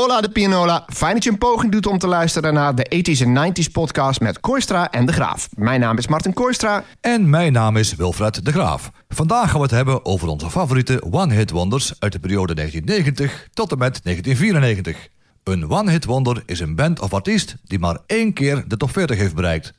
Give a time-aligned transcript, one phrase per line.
[0.00, 3.26] Hola de Pianola, fijn dat je een poging doet om te luisteren naar de 80s
[3.26, 5.48] en 90s podcast met Koistra en De Graaf.
[5.54, 6.84] Mijn naam is Martin Koistra.
[7.00, 8.90] En mijn naam is Wilfred De Graaf.
[9.08, 13.72] Vandaag gaan we het hebben over onze favoriete one-hit wonders uit de periode 1990 tot
[13.72, 15.08] en met 1994.
[15.44, 19.18] Een one-hit wonder is een band of artiest die maar één keer de top 40
[19.18, 19.72] heeft bereikt.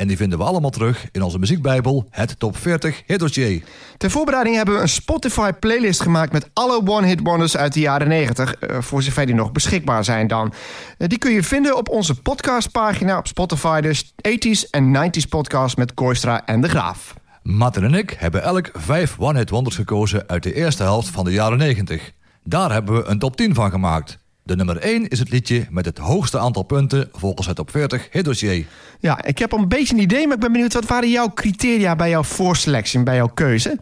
[0.00, 3.62] En die vinden we allemaal terug in onze muziekbijbel, het Top 40 Hit Dossier.
[3.96, 8.54] Ter voorbereiding hebben we een Spotify-playlist gemaakt met alle one-hit wonders uit de jaren 90,
[8.54, 10.52] eh, voor zover die nog beschikbaar zijn dan.
[10.98, 15.76] Eh, die kun je vinden op onze podcastpagina op Spotify, dus 80s en 90s podcast
[15.76, 17.14] met Koistra en De Graaf.
[17.42, 21.32] Martin en ik hebben elk vijf one-hit wonders gekozen uit de eerste helft van de
[21.32, 22.12] jaren 90.
[22.44, 24.18] Daar hebben we een top 10 van gemaakt.
[24.50, 28.08] De nummer 1 is het liedje met het hoogste aantal punten volgens het top 40
[28.10, 28.66] hitdossier.
[29.00, 30.72] Ja, ik heb al een beetje een idee, maar ik ben benieuwd...
[30.72, 33.78] wat waren jouw criteria bij jouw voorselectie, bij jouw keuze?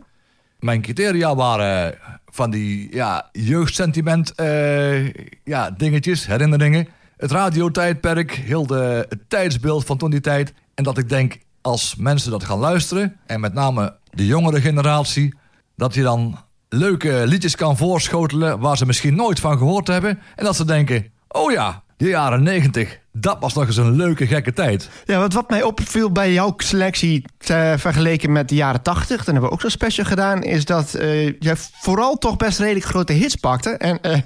[0.60, 5.12] Mijn criteria waren van die ja, jeugdsentiment eh,
[5.44, 6.88] ja, dingetjes, herinneringen.
[7.16, 10.52] Het radiotijdperk, heel de, het tijdsbeeld van toen die tijd.
[10.74, 13.16] En dat ik denk, als mensen dat gaan luisteren...
[13.26, 15.34] en met name de jongere generatie...
[15.76, 16.38] dat je dan
[16.68, 20.20] leuke liedjes kan voorschotelen waar ze misschien nooit van gehoord hebben.
[20.34, 24.26] En dat ze denken, oh ja, de jaren 90, dat was nog eens een leuke
[24.26, 24.88] gekke tijd.
[25.04, 29.34] Ja, wat, wat mij opviel bij jouw selectie uh, vergeleken met de jaren 80, dan
[29.34, 33.12] hebben we ook zo'n special gedaan, is dat uh, jij vooral toch best redelijk grote
[33.12, 33.70] hits pakte.
[33.70, 34.16] En uh,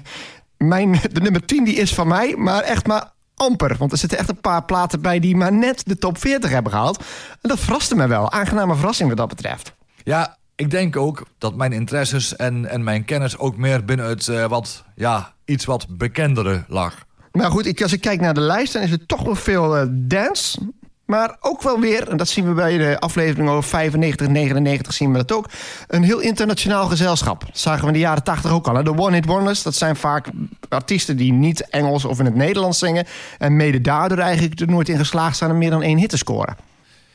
[0.57, 3.75] mijn, de nummer 10 die is van mij, maar echt maar amper.
[3.77, 6.71] Want er zitten echt een paar platen bij die maar net de top 40 hebben
[6.71, 6.97] gehaald.
[7.41, 8.31] En dat verraste me wel.
[8.31, 9.73] Aangename verrassing wat dat betreft.
[10.03, 14.27] Ja, ik denk ook dat mijn interesses en, en mijn kennis ook meer binnen het
[14.27, 17.05] uh, wat, ja, iets wat bekendere lag.
[17.31, 19.81] Nou goed, ik, als ik kijk naar de lijst, dan is er toch wel veel
[19.81, 20.59] uh, dance.
[21.05, 25.11] Maar ook wel weer, en dat zien we bij de aflevering over 95, 99 zien
[25.11, 25.49] we dat ook...
[25.87, 27.45] een heel internationaal gezelschap.
[27.45, 28.75] Dat zagen we in de jaren 80 ook al.
[28.75, 28.83] Hè?
[28.83, 30.29] De One Hit Wonders, dat zijn vaak
[30.69, 33.05] artiesten die niet Engels of in het Nederlands zingen...
[33.37, 36.17] en mede daardoor eigenlijk er nooit in geslaagd zijn om meer dan één hit te
[36.17, 36.55] scoren.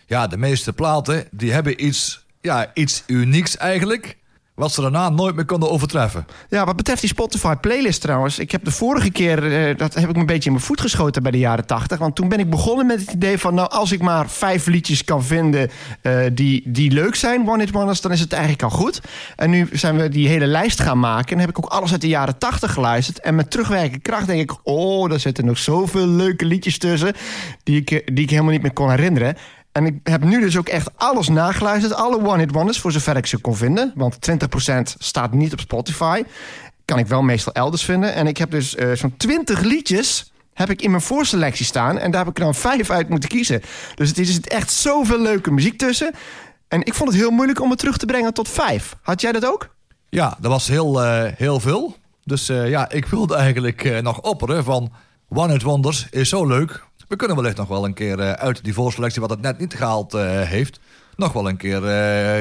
[0.07, 4.17] Ja, de meeste platen die hebben iets ja, iets unieks eigenlijk.
[4.59, 6.27] Wat ze daarna nooit meer konden overtreffen.
[6.49, 8.39] Ja, wat betreft die Spotify-playlist trouwens.
[8.39, 10.81] Ik heb de vorige keer, uh, dat heb ik me een beetje in mijn voet
[10.81, 11.99] geschoten bij de jaren 80.
[11.99, 13.55] Want toen ben ik begonnen met het idee van...
[13.55, 15.71] nou, als ik maar vijf liedjes kan vinden
[16.03, 18.01] uh, die, die leuk zijn, One Hit Wonders...
[18.01, 19.01] dan is het eigenlijk al goed.
[19.37, 21.33] En nu zijn we die hele lijst gaan maken.
[21.33, 23.21] En heb ik ook alles uit de jaren 80 geluisterd.
[23.21, 24.57] En met terugwerkende kracht denk ik...
[24.63, 27.13] oh, daar zitten nog zoveel leuke liedjes tussen...
[27.63, 29.37] die ik, die ik helemaal niet meer kon herinneren.
[29.79, 31.95] En ik heb nu dus ook echt alles nageluisterd.
[31.95, 33.93] Alle one-hit wonders, voor zover ik ze kon vinden.
[33.95, 34.35] Want 20%
[34.99, 36.23] staat niet op Spotify.
[36.85, 38.15] Kan ik wel meestal elders vinden.
[38.15, 41.99] En ik heb dus uh, zo'n 20 liedjes heb ik in mijn voorselectie staan.
[41.99, 43.63] En daar heb ik er dan vijf uit moeten kiezen.
[43.95, 46.15] Dus het is echt zoveel leuke muziek tussen.
[46.69, 48.97] En ik vond het heel moeilijk om het terug te brengen tot vijf.
[49.03, 49.69] Had jij dat ook?
[50.09, 51.97] Ja, dat was heel, uh, heel veel.
[52.25, 54.93] Dus uh, ja, ik wilde eigenlijk nog opperen van...
[55.29, 56.87] One Hit Wonders is zo leuk.
[57.09, 59.21] We kunnen wellicht nog wel een keer uh, uit die voorselectie...
[59.21, 60.81] wat het net niet gehaald uh, heeft...
[61.17, 62.41] nog wel een keer uh,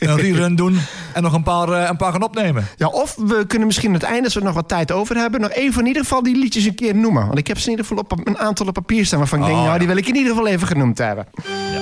[0.00, 0.78] een rerun doen...
[1.14, 2.66] en nog een paar, een paar gaan opnemen.
[2.76, 4.24] Ja, of we kunnen misschien aan het einde...
[4.24, 5.40] als we nog wat tijd over hebben...
[5.40, 7.26] nog even in ieder geval die liedjes een keer noemen.
[7.26, 9.18] Want ik heb ze in ieder geval op een aantal op papier staan...
[9.18, 9.78] waarvan ik oh, denk, nou, ja.
[9.78, 11.26] die wil ik in ieder geval even genoemd hebben.
[11.72, 11.80] Ja.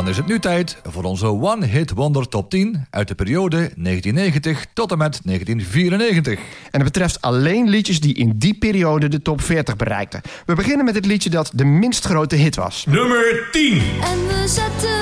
[0.00, 3.56] Dan is het nu tijd voor onze One Hit Wonder Top 10 uit de periode
[3.56, 6.34] 1990 tot en met 1994.
[6.34, 6.40] En
[6.70, 10.20] het betreft alleen liedjes die in die periode de top 40 bereikten.
[10.46, 12.84] We beginnen met het liedje dat de minst grote hit was.
[12.88, 13.82] Nummer 10.
[14.00, 14.99] En we zetten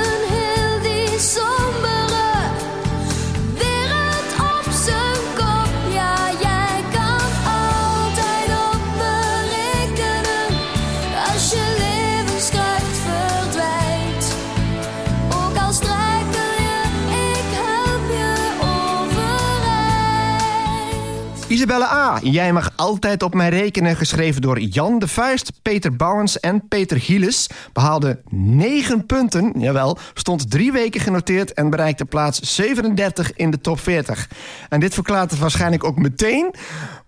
[21.68, 22.18] Isabelle A.
[22.22, 23.96] Jij mag altijd op mij rekenen.
[23.96, 27.50] Geschreven door Jan de Vuist, Peter Bouwens en Peter Gielis.
[27.72, 29.98] Behaalde 9 punten, jawel.
[30.14, 34.28] Stond drie weken genoteerd en bereikte plaats 37 in de top 40.
[34.68, 36.54] En dit verklaart het waarschijnlijk ook meteen...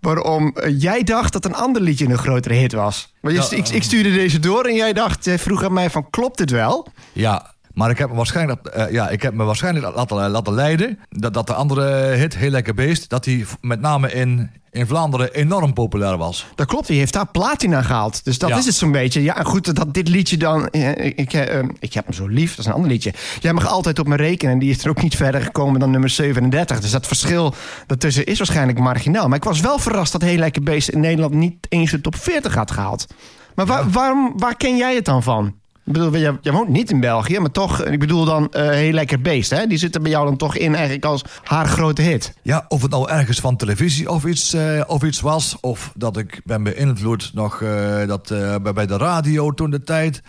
[0.01, 3.15] waarom jij dacht dat een ander liedje een grotere hit was.
[3.21, 5.91] Maar je, ja, ik, ik, stuurde deze door en jij dacht, jij vroeg aan mij
[5.91, 6.87] van klopt dit wel?
[7.13, 10.99] Ja, maar ik heb me waarschijnlijk, uh, ja, ik heb me waarschijnlijk laten, laten leiden...
[11.09, 13.09] Dat, dat de andere hit, Heel Lekker Beest...
[13.09, 16.47] dat die met name in, in Vlaanderen enorm populair was.
[16.55, 18.25] Dat klopt, die heeft daar platina gehaald.
[18.25, 18.57] Dus dat ja.
[18.57, 19.23] is het zo'n beetje.
[19.23, 20.69] Ja, goed, dat dit liedje dan...
[20.73, 21.43] Uh, ik, uh,
[21.79, 23.15] ik heb hem zo lief, dat is een ander liedje.
[23.41, 24.53] Jij mag altijd op me rekenen.
[24.53, 26.81] En die is er ook niet verder gekomen dan nummer 37.
[26.81, 27.55] Dus dat verschil
[27.87, 29.29] daartussen is waarschijnlijk marginaal.
[29.29, 31.35] Maar ik was wel verrast dat Heel Lekker Beest in Nederland...
[31.35, 33.07] niet eens de top 40 had gehaald.
[33.55, 33.91] Maar waar, ja.
[33.91, 35.60] waarom, waar ken jij het dan van?
[35.91, 38.93] Ik bedoel, jij, jij woont niet in België, maar toch, ik bedoel dan eh, heel
[38.93, 39.67] lekker beest, hè?
[39.67, 42.33] Die zit er bij jou dan toch in eigenlijk als haar grote hit.
[42.43, 45.57] Ja, of het nou ergens van televisie of iets, eh, of iets was.
[45.61, 50.23] Of dat ik ben beïnvloed nog eh, dat, eh, bij- de radio toen de tijd.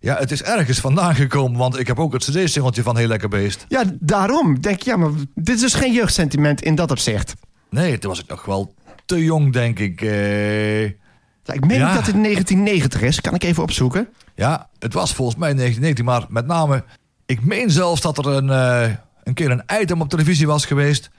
[0.00, 3.28] Ja, het is ergens vandaan gekomen, want ik heb ook het cd-singeltje van Heel Lekker
[3.28, 3.64] Beest.
[3.68, 7.34] Ja, daarom denk ik, ja, maar dit is dus geen jeugdsentiment in dat opzicht.
[7.70, 8.74] Nee, toen was ik nog wel
[9.06, 10.00] te jong, denk ik.
[10.02, 10.82] eh.
[10.84, 11.94] Ik meen Ja.
[11.94, 14.08] dat het 1990 is, kan ik even opzoeken.
[14.34, 16.84] Ja, het was volgens mij 1919, maar met name...
[17.26, 21.10] Ik meen zelfs dat er een, eh, een keer een item op televisie was geweest...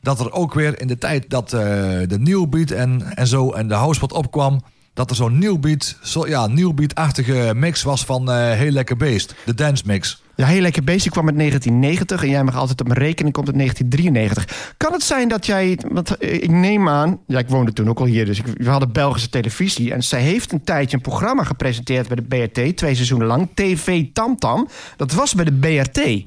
[0.00, 1.60] dat er ook weer in de tijd dat eh,
[2.06, 4.60] de Newbeat en, en zo en de housepot opkwam...
[4.94, 9.34] dat er zo'n Newbeat, zo, ja, Newbeat-achtige mix was van eh, Heel Lekker Beest.
[9.44, 10.22] De dance mix.
[10.38, 13.46] Ja, heel lekker bezig kwam uit 1990 en jij mag altijd op mijn rekening komt
[13.46, 14.74] uit 1993.
[14.76, 17.98] Kan het zijn dat jij, want eh, ik neem aan, ja, ik woonde toen ook
[17.98, 21.44] al hier, dus ik, we hadden Belgische televisie en zij heeft een tijdje een programma
[21.44, 24.68] gepresenteerd bij de BRT, twee seizoenen lang, TV Tamtam.
[24.96, 26.22] Dat was bij de BRT.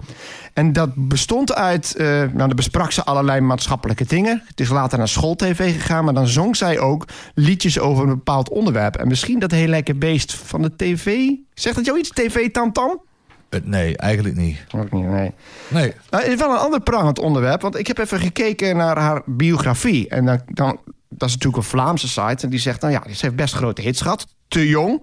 [0.53, 4.43] En dat bestond uit, eh nou, dan besprak ze allerlei maatschappelijke dingen.
[4.47, 8.49] Het is later naar schooltv gegaan, maar dan zong zij ook liedjes over een bepaald
[8.49, 8.95] onderwerp.
[8.95, 11.29] En misschien dat heel lekker beest van de tv.
[11.53, 13.01] Zegt dat jou iets, TV Tamtam?
[13.51, 14.57] Eh, nee, eigenlijk niet.
[14.75, 15.31] Ook niet, nee.
[15.67, 15.93] Nee.
[16.09, 17.61] Nou, het is wel een ander prangend onderwerp.
[17.61, 20.09] Want ik heb even gekeken naar haar biografie.
[20.09, 22.43] En dan, dan, dat is natuurlijk een Vlaamse site.
[22.43, 24.27] En die zegt, nou ja, ze heeft best grote hits gehad.
[24.47, 25.01] Te jong.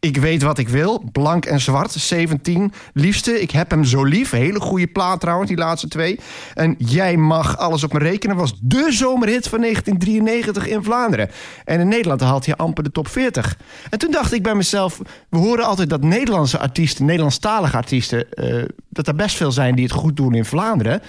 [0.00, 1.04] Ik weet wat ik wil.
[1.12, 1.92] Blank en zwart.
[1.92, 2.72] 17.
[2.92, 3.40] Liefste.
[3.40, 4.30] Ik heb hem zo lief.
[4.30, 6.20] Hele goede plaat trouwens, die laatste twee.
[6.54, 8.36] En Jij mag alles op me rekenen.
[8.36, 11.30] Was de zomerhit van 1993 in Vlaanderen.
[11.64, 13.56] En in Nederland haalt hij amper de top 40.
[13.90, 15.00] En toen dacht ik bij mezelf...
[15.28, 18.32] We horen altijd dat Nederlandse artiesten, Nederlandstalige artiesten...
[18.32, 21.02] eh, dat er best veel zijn die het goed doen in Vlaanderen.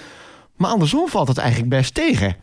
[0.56, 2.36] Maar andersom valt het eigenlijk best tegen.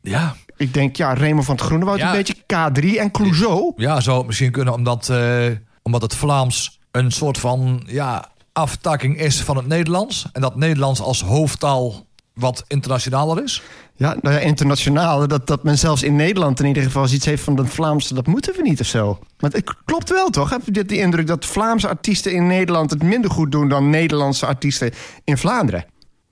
[0.00, 2.06] Ja, Ik denk, ja, Raymond van het Groenewoud Ja.
[2.10, 3.72] een beetje K3 en Clouseau.
[3.76, 5.46] Ja, zou het misschien kunnen omdat, eh,
[5.82, 10.26] omdat het Vlaams een soort van ja, aftakking is van het Nederlands.
[10.32, 13.62] En dat Nederlands als hoofdtaal wat internationaler is.
[13.96, 15.28] Ja, nou ja, internationaal.
[15.28, 18.26] Dat, dat men zelfs in Nederland in ieder geval iets heeft van dat Vlaamse, dat
[18.26, 19.18] moeten we niet of zo.
[19.38, 20.50] Maar het klopt wel toch?
[20.50, 23.90] Heb je dit die indruk dat Vlaamse artiesten in Nederland het minder goed doen dan
[23.90, 24.90] Nederlandse artiesten
[25.24, 25.84] in Vlaanderen?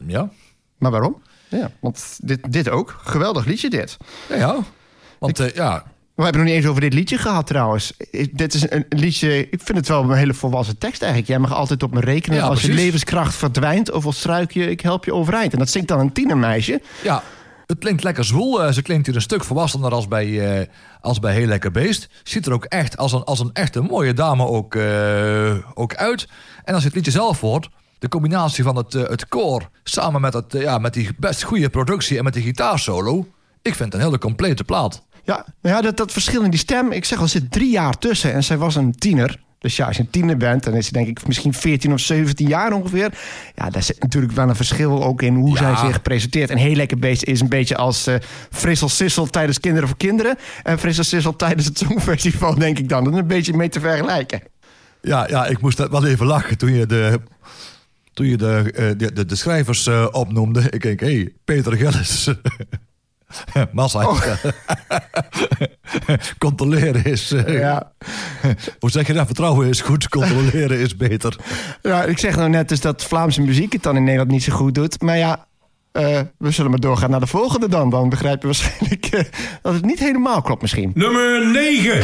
[0.07, 0.29] Ja,
[0.79, 1.23] Maar waarom?
[1.51, 3.01] Ja, want dit, dit ook.
[3.05, 3.97] Geweldig liedje dit.
[4.29, 4.37] ja.
[4.37, 4.57] ja.
[5.19, 7.93] Want eh, ja, We hebben nog niet eens over dit liedje gehad trouwens.
[8.11, 11.31] Ik- Dit is een liedje, ik vind het wel een hele volwassen tekst eigenlijk.
[11.31, 13.91] Jij mag altijd op me rekenen Ja, als je levenskracht verdwijnt...
[13.91, 15.53] of als struik je, ik help je overeind.
[15.53, 16.81] En dat zingt dan een tienermeisje.
[17.03, 17.23] ja,
[17.67, 18.63] het klinkt lekker zwoel.
[18.65, 20.67] Eh, ze klinkt hier een stuk volwassener als bij, eh,
[21.01, 22.09] als bij Heel Lekker Beest.
[22.23, 24.77] Ziet er ook echt als een, als een echte mooie dame ook,
[25.75, 26.29] ook uit.
[26.65, 27.69] En als je het liedje zelf hoort...
[28.01, 31.43] De combinatie van het, eh, het koor samen met, het, eh, ja, met die best
[31.43, 33.27] goede productie en met die gitaarsolo.
[33.63, 35.03] Ik vind het een hele complete plaat.
[35.25, 36.93] Ja, ja dat, dat verschil in die stem.
[36.93, 39.41] Ik zeg al, er zit drie jaar tussen en zij was een tiener.
[39.59, 42.01] Dus ja, als je een tiener bent, dan is ze denk ik misschien 14 of
[42.01, 43.19] 17 jaar ongeveer.
[43.55, 45.77] Ja, daar zit natuurlijk wel een verschil ook in hoe Ja.
[45.77, 46.51] zij zich presenteert.
[46.51, 48.15] En heel lekker beest is een beetje als eh
[48.51, 50.37] Frissel Sissel tijdens Kinderen voor Kinderen.
[50.63, 53.05] En Frissel Sissel tijdens het Songfestival, denk ik dan.
[53.05, 54.43] Dat is een beetje mee te vergelijken.
[55.03, 57.21] Ja, ja, ik moest wel even lachen toen je de,
[58.13, 60.63] toen je de, eh, de, de, de schrijvers eh, opnoemde.
[60.71, 62.29] Ik denk, hé, hey, Peter Gillis.
[63.73, 64.07] Massa.
[66.39, 67.33] Controleren is...
[67.33, 67.93] eh, Ja.
[68.79, 69.27] Hoe zeg je dat?
[69.27, 71.37] Vertrouwen is goed, controleren is beter.
[71.83, 74.53] ja, ik zeg nou net dus dat Vlaamse muziek het dan in Nederland niet zo
[74.53, 75.01] goed doet.
[75.03, 75.47] Maar ja,
[75.93, 77.91] eh, we zullen maar doorgaan naar de volgende dan.
[77.91, 79.25] Dan begrijp je waarschijnlijk eh,
[79.63, 80.93] dat het niet helemaal klopt misschien.
[80.95, 82.01] Nummer 9.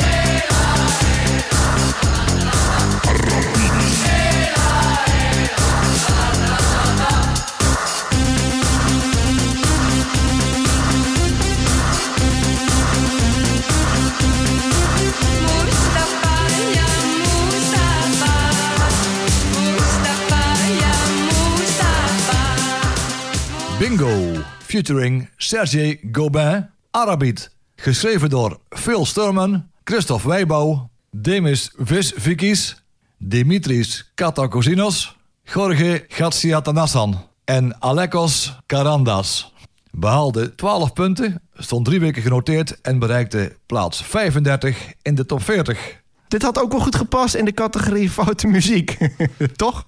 [23.89, 27.51] Bingo, featuring Sergej Gobin, Arabiet.
[27.77, 32.83] Geschreven door Phil Sturman, Christophe Wijbouw, Demis Visvikis,
[33.19, 39.53] Dimitris Katakosinos, Jorge Gatsiatanassan en Alekos Karandas.
[39.91, 46.01] Behaalde 12 punten, stond drie weken genoteerd en bereikte plaats 35 in de top 40.
[46.29, 48.97] Dit had ook wel goed gepast in de categorie foute muziek.
[49.57, 49.85] Toch?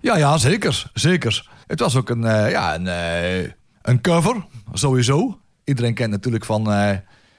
[0.00, 0.90] Ja, ja, zeker.
[0.94, 1.50] Zeker.
[1.72, 3.50] Het was ook een, eh, ja, een, eh,
[3.82, 5.38] een cover, sowieso.
[5.64, 6.96] Iedereen kent natuurlijk van, eh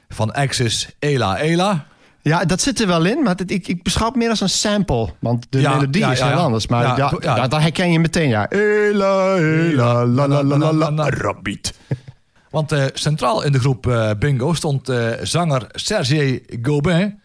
[0.09, 1.85] van Axis Ela Ela.
[2.21, 5.09] Ja, dat zit er wel in, maar ik, ik beschouw het meer als een sample.
[5.19, 6.67] Want de Ja, melodie ja, is ja, heel anders.
[6.67, 8.49] Maar Ja, dan herken je meteen, ja.
[8.49, 11.73] Ela, ela, la, la, la, la, la, rabbit.
[12.49, 17.19] Want centraal in de groep Bingo stond zanger Sergej Gobin.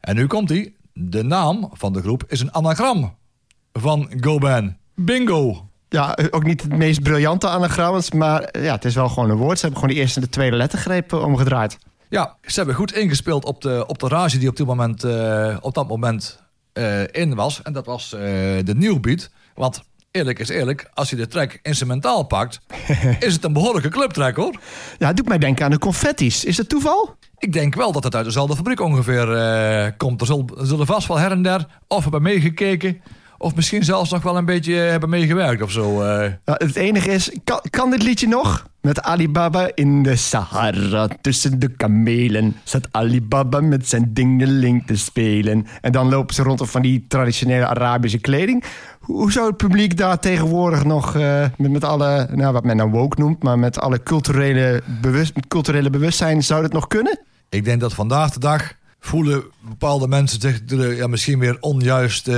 [0.00, 3.16] En nu komt hij, de naam van de groep is een anagram
[3.72, 4.76] van Goban.
[4.94, 5.70] Bingo!
[5.92, 9.36] Ja, ook niet het meest briljante anagram, maar eh, ja, het is wel gewoon een
[9.36, 9.58] woord.
[9.58, 11.78] Ze hebben gewoon de eerste en de tweede lettergreep eh, omgedraaid.
[12.12, 15.56] Ja, ze hebben goed ingespeeld op de, op de rage die op, dit moment, eh,
[15.60, 17.62] op dat moment eh, in was.
[17.62, 18.20] En dat was eh,
[18.64, 19.30] de nieuwbeat.
[19.54, 22.60] Want eerlijk is eerlijk, als je de track instrumentaal pakt...
[23.20, 24.60] is het een behoorlijke clubtrack hoor.
[24.98, 26.44] Ja, het doet mij denken aan de confetti's.
[26.44, 27.16] Is dat toeval?
[27.38, 30.20] Ik denk wel dat het uit dezelfde fabriek ongeveer komt.
[30.20, 33.02] Er zullen, er zullen vast wel her en der of hebben meegekeken...
[33.42, 36.02] of misschien zelfs nog wel een beetje hebben meegewerkt of zo.
[36.02, 36.32] eh.
[36.44, 38.70] Ja, het enige is, kan, kan dit liedje nog?
[38.80, 45.66] Met Alibaba in de Sahara tussen de kamelen zat Alibaba met zijn dingeling te spelen.
[45.80, 48.64] En dan lopen ze rond op van die traditionele Arabische kleding.
[49.00, 52.90] Hoe, zou het publiek daar tegenwoordig nog eh, met, met alle, nou, wat men nou
[52.90, 57.18] woke noemt, maar met alle culturele, bewust, met culturele bewustzijn, zou dat nog kunnen?
[57.48, 58.72] Ik denk dat vandaag de dag
[59.06, 60.60] voelen bepaalde mensen zich
[60.96, 62.34] ja, misschien weer onjuist eh,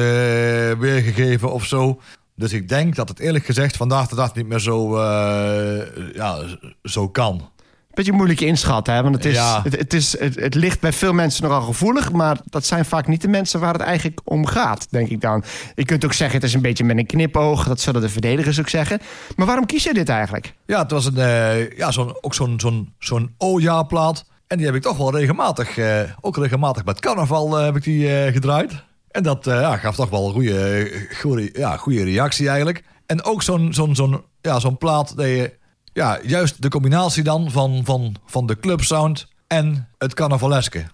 [0.78, 2.00] weergegeven of zo.
[2.36, 6.38] Dus ik denk dat het eerlijk gezegd vandaag de dag niet meer zo, eh, ja,
[6.82, 7.48] zo kan.
[7.94, 9.02] Beetje moeilijk inschatten, hè?
[9.02, 9.60] want het, is, Ja.
[9.62, 13.06] het, het, is, het, het ligt bij veel mensen nogal gevoelig, maar dat zijn vaak
[13.06, 15.44] niet de mensen waar het eigenlijk om gaat, denk ik dan.
[15.74, 18.60] Je kunt ook zeggen, het is een beetje met een knipoog, dat zullen de verdedigers
[18.60, 19.00] ook zeggen.
[19.36, 20.54] Maar waarom kies je dit eigenlijk?
[20.66, 24.24] Ja, het was een, eh, ja, zo'n, ook zo'n, zo'n, zo'n O-ja-plaat.
[24.46, 27.82] En die heb ik toch wel regelmatig, eh, ook regelmatig met carnaval eh, heb ik
[27.82, 28.72] die eh, gedraaid.
[29.10, 32.82] En dat ja, gaf toch wel een goede, goede, ja, goede reactie eigenlijk.
[33.06, 35.52] En ook zo'n, zo'n, zo'n, ja, zo'n plaat dat je,
[35.92, 40.84] ja, juist de combinatie dan van, van, van de clubsound en het carnavaleske.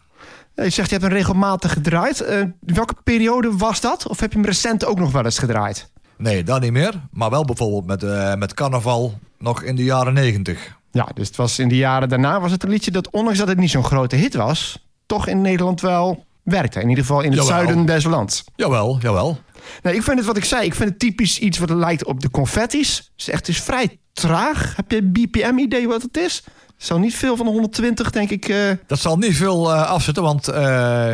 [0.55, 2.25] Je zegt, je hebt hem regelmatig gedraaid.
[2.61, 4.07] Welke periode was dat?
[4.07, 5.91] Of heb je hem recent ook nog wel eens gedraaid?
[6.17, 6.95] Nee, dat niet meer.
[7.11, 10.79] Maar wel bijvoorbeeld met, met carnaval nog in de jaren negentig.
[10.93, 13.49] Ja, dus het was in de jaren daarna was het een liedje dat, ondanks dat
[13.49, 16.81] het niet zo'n grote hit was, toch in Nederland wel werkte.
[16.81, 17.53] In ieder geval in het Jawel.
[17.57, 18.45] zuiden des lands.
[18.57, 19.39] Jawel, jawel.
[19.83, 20.65] Nee, ik vind het wat ik zei.
[20.65, 22.97] Ik vind het typisch iets wat lijkt op de confetti's.
[22.97, 24.77] Het is echt het is vrij traag.
[24.77, 26.43] Heb je een BPM-idee wat het is?
[26.77, 28.49] Het zal niet veel van de 120, denk ik.
[28.49, 28.57] eh,
[28.87, 31.13] Dat zal niet veel eh, afzetten, want eh,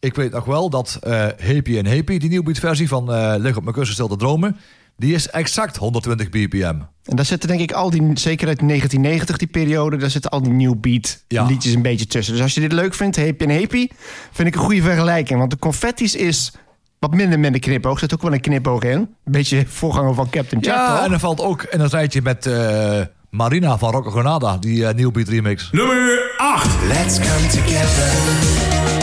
[0.00, 0.98] ik weet nog wel dat
[1.38, 3.04] Happy en Happy, die nieuwbeat-versie van
[3.40, 4.56] Lig op mijn kussen stil te dromen,
[4.98, 6.76] die is exact 120 bpm.
[7.04, 10.42] En daar zitten denk ik al die, zeker uit 1990 die periode, daar zitten al
[10.42, 11.44] die new beat Ja.
[11.44, 12.34] liedjes een beetje tussen.
[12.34, 13.88] Dus als je dit leuk vindt, Happy en Happy,
[14.32, 15.38] vind ik een goede vergelijking.
[15.38, 16.52] Want de confetti's is
[16.98, 17.92] wat minder met een knipoog.
[17.92, 18.98] Er zit ook wel een knipoog in.
[18.98, 21.06] Een beetje voorganger van Captain Jack, Ja, toch?
[21.06, 23.00] en er valt ook in het rijtje met eh,
[23.30, 25.68] Marina van Rocco Granada, die eh nieuwbeat remix.
[25.72, 26.66] Nummer 8.
[26.88, 28.97] Let's come together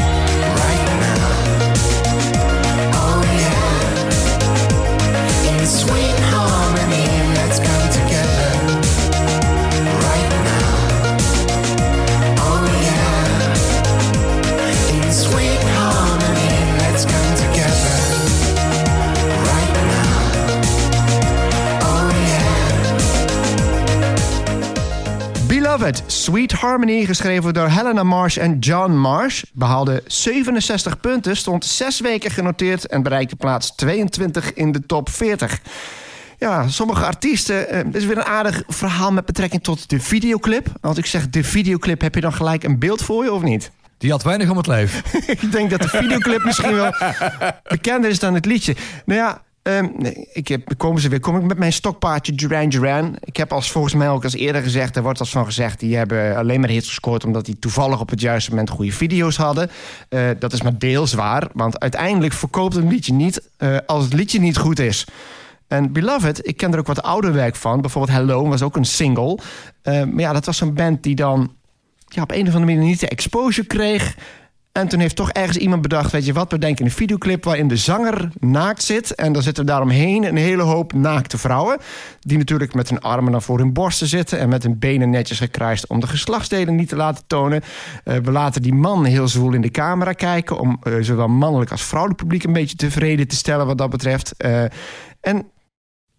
[26.05, 32.31] Sweet Harmony, geschreven door Helena Marsh en John Marsh, behaalde 67 punten, stond zes weken
[32.31, 35.61] genoteerd en bereikte plaats 22 in de top 40.
[36.39, 37.69] Ja, sommige artiesten.
[37.69, 40.67] eh, dit is weer een aardig verhaal met betrekking tot de videoclip.
[40.81, 43.71] Als ik zeg de videoclip, heb je dan gelijk een beeld voor je of niet?
[43.97, 45.01] Die had weinig om het lijf.
[45.41, 46.93] ik denk dat de videoclip misschien wel
[47.63, 48.75] bekender is dan het liedje.
[49.05, 51.19] Nou ja, ehm, ik heb, komen ze weer.
[51.19, 53.15] Kom ik met mijn stokpaardje Duran Duran.
[53.19, 55.95] Ik heb als volgens mij ook als eerder gezegd, er wordt als van gezegd, die
[55.95, 59.69] hebben alleen maar hits gescoord omdat die toevallig op het juiste moment goede video's hadden.
[60.09, 64.13] Eh, dat is maar deels waar, want uiteindelijk verkoopt een liedje niet eh, als het
[64.13, 65.05] liedje niet goed is.
[65.67, 67.81] En Beloved, ik ken er ook wat ouder werk van.
[67.81, 69.39] Bijvoorbeeld Hello was ook een single.
[69.81, 71.53] Eh, maar ja, dat was zo'n band die dan
[72.07, 74.15] ja, op een of andere manier niet de exposure kreeg.
[74.77, 77.67] En toen heeft toch ergens iemand bedacht, weet je wat, we denken een videoclip waarin
[77.67, 79.15] de zanger naakt zit.
[79.15, 81.77] En dan zitten daaromheen een hele hoop naakte vrouwen.
[82.19, 84.39] Die natuurlijk met hun armen naar voor hun borsten zitten.
[84.39, 87.61] En met hun benen netjes gekruist om de geslachtsdelen niet te laten tonen.
[88.03, 90.59] Eh, we laten die man heel zwoel in de camera kijken.
[90.59, 94.33] Om eh, zowel mannelijk als vrouwelijk publiek een beetje tevreden te stellen wat dat betreft.
[94.37, 94.63] Eh,
[95.21, 95.51] en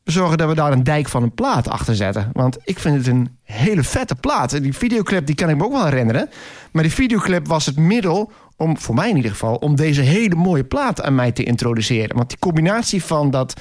[0.06, 2.30] we zorgen dat we daar een dijk van een plaat achter zetten.
[2.32, 4.52] Want ik vind het een hele vette plaat.
[4.52, 6.28] En Die videoclip die kan ik me ook wel herinneren.
[6.72, 10.34] Maar die videoclip was het middel om, voor mij in ieder geval, om deze hele
[10.34, 12.16] mooie plaat aan mij te introduceren.
[12.16, 13.60] Want die combinatie van dat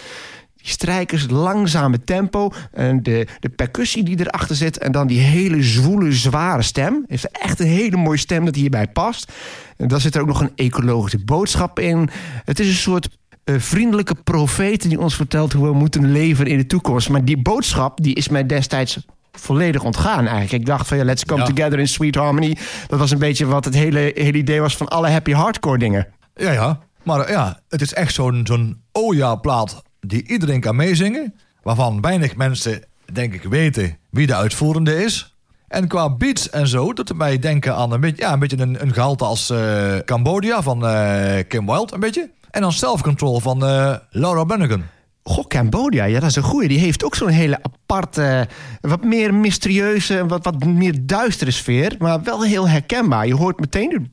[0.68, 6.12] strijkers, langzame tempo, en de, de percussie die erachter zit en dan die hele zwoele,
[6.12, 7.06] zware stem.
[7.08, 9.32] Heeft echt een hele mooie stem dat hierbij past.
[9.78, 12.10] En dan zit er ook nog een ecologische boodschap in.
[12.44, 16.58] Het is een soort eh, vriendelijke profeet die ons vertelt hoe we moeten leven in
[16.58, 17.10] de toekomst.
[17.10, 20.52] Maar die boodschap die is mij destijds volledig ontgaan eigenlijk.
[20.52, 21.46] Ik dacht van ja, let's come Ja.
[21.48, 22.58] together in sweet harmony.
[22.88, 26.08] Dat was een beetje wat het hele, hele idee was van alle happy hardcore dingen.
[26.36, 26.80] Ja, ja.
[27.04, 31.34] Maar ja, het is echt zo'n zo'n Oja-plaat die iedereen kan meezingen.
[31.64, 35.36] Waarvan weinig mensen, denk ik, weten wie de uitvoerende is.
[35.68, 38.58] En qua beats en zo, doet het mij denken aan een beetje, ja, een, beetje
[38.58, 42.30] een, een gehalte als eh, Cambodia van eh, Kim Wilde, een beetje.
[42.52, 44.84] En dan Self-Control van eh, Laura Branigan.
[45.28, 46.68] Goh, Cambodja, ja, dat is een goeie.
[46.68, 48.48] Die heeft ook zo'n hele aparte,
[48.82, 51.96] wat meer mysterieuze, wat, wat meer duistere sfeer.
[52.00, 53.28] Maar wel heel herkenbaar.
[53.28, 54.12] Je hoort meteen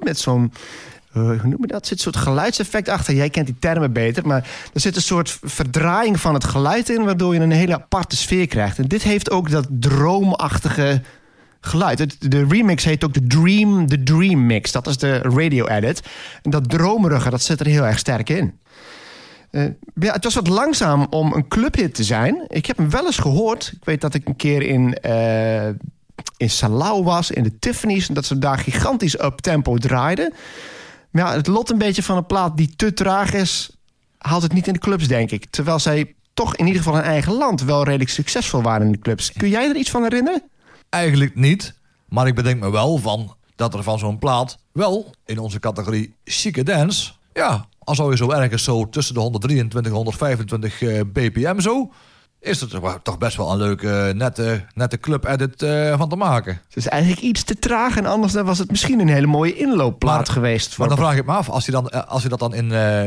[0.00, 0.52] met zo'n,
[1.12, 1.80] eh, hoe noem je dat?
[1.80, 3.14] Er zit een soort geluidseffect achter.
[3.14, 4.26] Jij kent die termen beter.
[4.26, 7.04] Maar er zit een soort verdraaiing van het geluid in...
[7.04, 8.78] waardoor je een hele aparte sfeer krijgt.
[8.78, 11.02] En dit heeft ook dat droomachtige
[11.60, 12.30] geluid.
[12.30, 14.72] De remix heet ook de Dream, de Dream Mix.
[14.72, 16.02] Dat is de radio edit.
[16.42, 18.58] En dat dromerige, dat zit er heel erg sterk in.
[19.54, 22.44] Eh, ja, het was wat langzaam om een clubhit te zijn.
[22.48, 23.72] Ik heb hem wel eens gehoord.
[23.76, 25.68] Ik weet dat ik een keer in, eh,
[26.36, 28.08] in Salau was, in de Tiffany's...
[28.08, 30.32] en dat ze daar gigantisch up tempo draaiden.
[31.10, 33.76] Maar ja, het lot een beetje van een plaat die te traag is...
[34.18, 35.46] haalt het niet in de clubs, denk ik.
[35.50, 37.62] Terwijl zij toch in ieder geval in eigen land...
[37.62, 39.32] wel redelijk succesvol waren in de clubs.
[39.32, 40.42] Kun jij er iets van herinneren?
[40.88, 41.74] Eigenlijk niet,
[42.08, 46.14] maar ik bedenk me wel van dat er van zo'n plaat wel in onze categorie
[46.24, 51.00] chique dance, ja, al zou je zo ergens zo tussen de 123 en 125 eh,
[51.12, 51.90] bpm zo,
[52.40, 56.60] is er toch- best wel een leuke, nette, nette club-edit eh, van te maken.
[56.66, 59.56] Het is eigenlijk iets te traag en anders dan was het misschien een hele mooie
[59.56, 60.66] inloopplaat Maar- geweest.
[60.68, 62.54] Maar Voor dan vraag ik me af, als je, dan, eh, als je dat dan
[62.54, 63.04] in, eh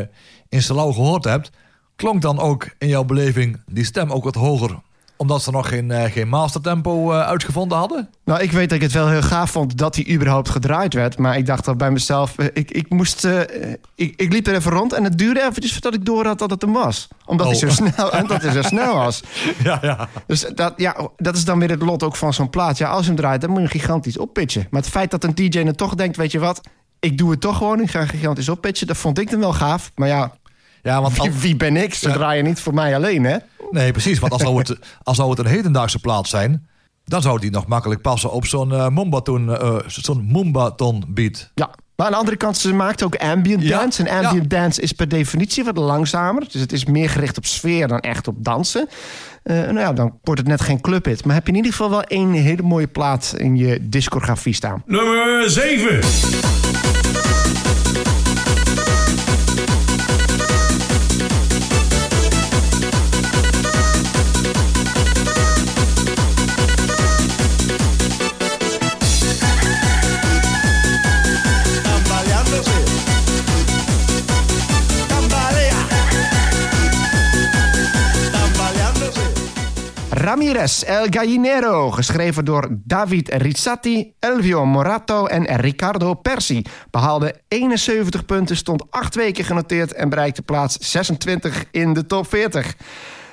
[0.50, 1.50] in Salau gehoord hebt,
[1.96, 4.80] klonk dan ook in jouw beleving die stem ook wat hoger?
[5.18, 8.10] Omdat ze nog geen, eh, geen mastertempo eh, uitgevonden hadden?
[8.26, 11.18] Nou, ik weet dat ik het wel heel gaaf vond dat hij überhaupt gedraaid werd.
[11.18, 13.28] Maar ik dacht dan bij mezelf, eh, ik, ik moest...
[13.96, 16.50] ik, ik liep er even rond en het duurde eventjes voordat ik door had dat
[16.50, 17.08] het hem was.
[17.26, 17.62] Omdat, hij, Oh.
[17.62, 19.24] zo snel, omdat hij zo snel was.
[19.64, 20.10] Ja, ja.
[20.28, 22.78] Dus dat, ja, dat is dan weer het lot ook van zo'n plaat.
[22.78, 24.68] Ja, als je hem draait, dan moet je hem gigantisch oppitchen.
[24.70, 26.62] Maar het feit dat een DJ dan toch denkt, weet je wat...
[27.00, 28.88] Ik doe het toch gewoon, ik ga gigantisch oppitchen.
[28.88, 29.92] Dat vond ik dan wel gaaf.
[29.96, 30.32] Maar ja,
[30.84, 31.94] Ja, want wie ben ik?
[31.94, 32.14] Ze Ja.
[32.14, 33.38] draaien niet voor mij alleen, hè?
[33.72, 34.20] Nee, precies.
[34.20, 36.68] Want als zou het, als zou het een hedendaagse plaat zijn...
[37.06, 41.52] dan zou die nog makkelijk passen op zo'n Mumbaton, eh, zo'n Mumbaton beat.
[41.56, 41.70] Ja.
[41.98, 44.04] Maar aan de andere kant, ze maakt ook ambient Ja, dance.
[44.04, 46.44] En ambient dance is per definitie wat langzamer.
[46.52, 48.88] Dus het is meer gericht op sfeer dan echt op dansen.
[49.44, 51.26] Eh, nou ja, dan wordt het net geen clubhit.
[51.26, 54.84] Maar heb je in ieder geval wel één hele mooie plaat in je discografie staan.
[54.86, 56.00] Nummer 7.
[80.18, 86.62] Ramirez El Gallinero, geschreven door David Rizzati, Elvio Morato en Riccardo Persi.
[86.92, 92.76] Behaalde 71 punten, stond acht weken genoteerd en bereikte plaats 26 in de top 40.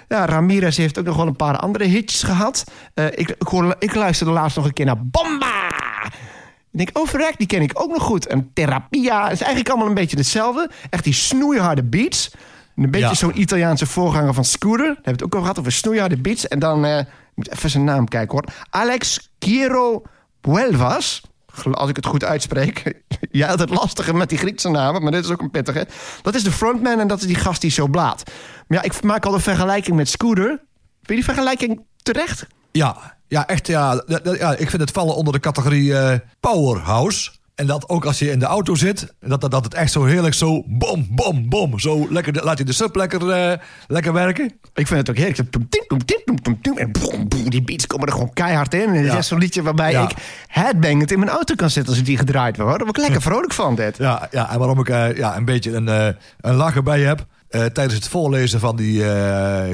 [0.09, 2.65] Ja, Ramirez heeft ook nog wel een paar andere hitjes gehad.
[2.95, 3.37] Eh, ik,
[3.79, 5.69] ik luisterde laatst nog een keer naar Bomba!
[6.73, 8.27] Ik denk, oh verrek, die ken ik ook nog goed.
[8.27, 10.71] En Therapia is eigenlijk allemaal een beetje hetzelfde.
[10.91, 12.31] Echt die snoeiharde beats.
[12.77, 13.15] Een beetje Ja.
[13.15, 14.87] zo'n Italiaanse voorganger van Scooter.
[14.87, 16.49] Daar hebben we het ook over gehad, over snoeiharde beats.
[16.49, 18.45] En dan, eh, ik moet even zijn naam kijken hoor.
[18.71, 20.03] Alex Quiero
[20.41, 21.23] Buelvas.
[21.71, 23.03] Als ik het goed uitspreek.
[23.31, 25.87] ja, altijd lastiger met die Griekse namen, maar dit is ook een pittige.
[26.23, 28.23] Dat is de frontman en dat is die gast die zo blaat.
[28.69, 30.47] Maar ja, ik maak al een vergelijking met Scooter.
[30.47, 30.59] Vind
[31.09, 32.47] je die vergelijking terecht?
[32.73, 33.67] Ja, ja echt.
[33.67, 34.03] Ja,
[34.39, 37.31] ja, ik vind het vallen onder de categorie eh, powerhouse.
[37.55, 40.05] En dat ook als je in de auto zit, dat, dat, dat het echt zo
[40.05, 41.79] heerlijk zo bom, bom, bom.
[41.79, 44.45] Zo lekker, laat je de sub lekker, eh, lekker werken.
[44.75, 45.39] Ik vind het ook heerlijk.
[46.79, 48.81] En boem, boem, die beats komen er gewoon keihard in.
[48.89, 49.23] En het is Ja.
[49.23, 50.03] zo'n liedje waarbij Ja.
[50.03, 52.67] ik headbangend in mijn auto kan zitten als ik die gedraaid hoor.
[52.69, 53.97] Daar word ik lekker vrolijk van dit.
[53.97, 56.09] Ja, ja en waarom ik eh, ja, een beetje een, eh
[56.41, 57.27] een lach erbij heb.
[57.49, 59.03] tijdens het voorlezen van die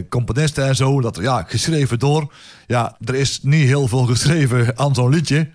[0.09, 1.01] componisten en zo.
[1.01, 2.33] Dat, ja, geschreven door.
[2.67, 5.49] Ja, er is niet heel veel geschreven aan zo'n liedje.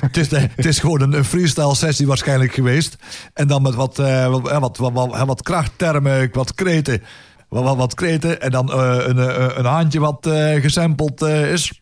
[0.00, 2.96] Het, is, gewoon een, een freestyle sessie waarschijnlijk geweest.
[3.34, 7.02] En dan met wat, eh, wat, wat, wat, wat, wat krachttermen, wat kreten.
[7.48, 11.52] Wat, wat, wat kreten en dan eh, een, eh, een handje wat eh gesampled eh,
[11.52, 11.72] is.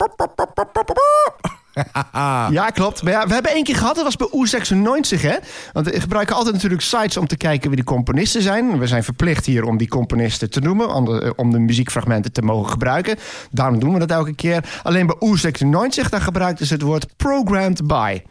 [2.51, 3.03] Ja, klopt.
[3.03, 5.37] Maar ja, we hebben één keer gehad, dat was bij U96, hè?
[5.73, 8.79] Want we gebruiken altijd natuurlijk sites om te kijken wie de componisten zijn.
[8.79, 12.43] We zijn verplicht hier om die componisten te noemen, om de, om de muziekfragmenten te
[12.43, 13.17] mogen gebruiken.
[13.51, 14.81] Daarom doen we dat elke keer.
[14.83, 18.23] Alleen bij U96, daar gebruikten ze het woord programmed by.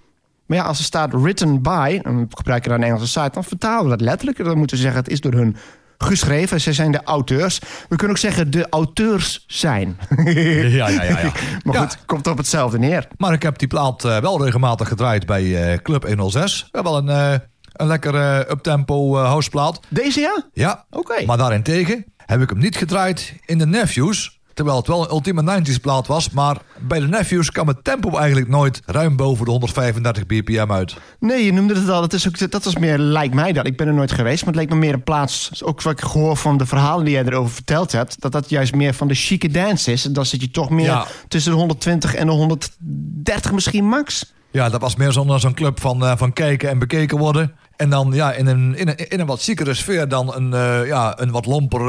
[0.45, 3.43] Maar ja, als er staat written by, en we gebruiken dan een Engelse site, dan
[3.43, 4.43] vertalen we dat letterlijk.
[4.43, 5.55] Dan moeten we zeggen, het is door hun
[5.97, 6.61] geschreven.
[6.61, 7.59] Ze zijn de auteurs.
[7.89, 9.97] We kunnen ook zeggen, de auteurs zijn.
[10.25, 11.31] ja, ja, ja, ja.
[11.63, 11.79] Maar Ja.
[11.81, 13.07] goed, komt op hetzelfde neer.
[13.17, 16.61] Maar ik heb die plaat eh, wel regelmatig gedraaid bij eh, Club 106.
[16.61, 17.39] We hebben wel een, eh,
[17.73, 19.79] Een lekker eh, uptempo houseplaat.
[19.89, 20.43] Deze ja?
[20.53, 21.25] Ja, Oké.
[21.25, 24.39] maar daarentegen heb ik hem niet gedraaid in de Nephews.
[24.55, 26.29] Terwijl het wel een ultieme 90s plaat was.
[26.29, 30.95] Maar bij de Nephews kwam het tempo eigenlijk nooit ruim boven de 135 bpm uit.
[31.19, 32.01] Nee, je noemde het al.
[32.01, 33.65] Dat, is ook, dat was meer, lijkt mij dat.
[33.67, 35.63] Ik ben er nooit geweest, maar het leek me meer een plaats...
[35.63, 38.21] ook wat ik gehoord van de verhalen die jij erover verteld hebt...
[38.21, 40.05] dat dat juist meer van de chique dance is.
[40.05, 41.05] En dan zit je toch meer Ja.
[41.27, 44.33] tussen de 120 en de 130 misschien max.
[44.51, 47.55] Ja, dat was meer zo'n zo'n club van, eh, van kijken en bekeken worden.
[47.77, 50.87] En dan ja, in, een, in, een, in een wat ziekere sfeer dan een, eh,
[50.87, 51.81] ja, een wat lomper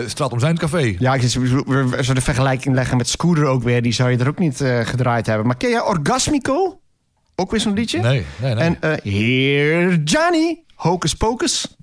[0.00, 0.94] uh, Stratum Zijn café.
[0.98, 3.82] Ja, ik zullen de vergelijking leggen met Scooter ook weer.
[3.82, 5.46] Die zou je er ook niet eh, gedraaid hebben.
[5.46, 6.80] Maar ken jij Orgasmico?
[7.34, 8.00] Ook weer zo'n liedje?
[8.00, 8.64] Nee, nee, nee.
[8.64, 11.76] En eh Heer Johnny, Hocus Pocus.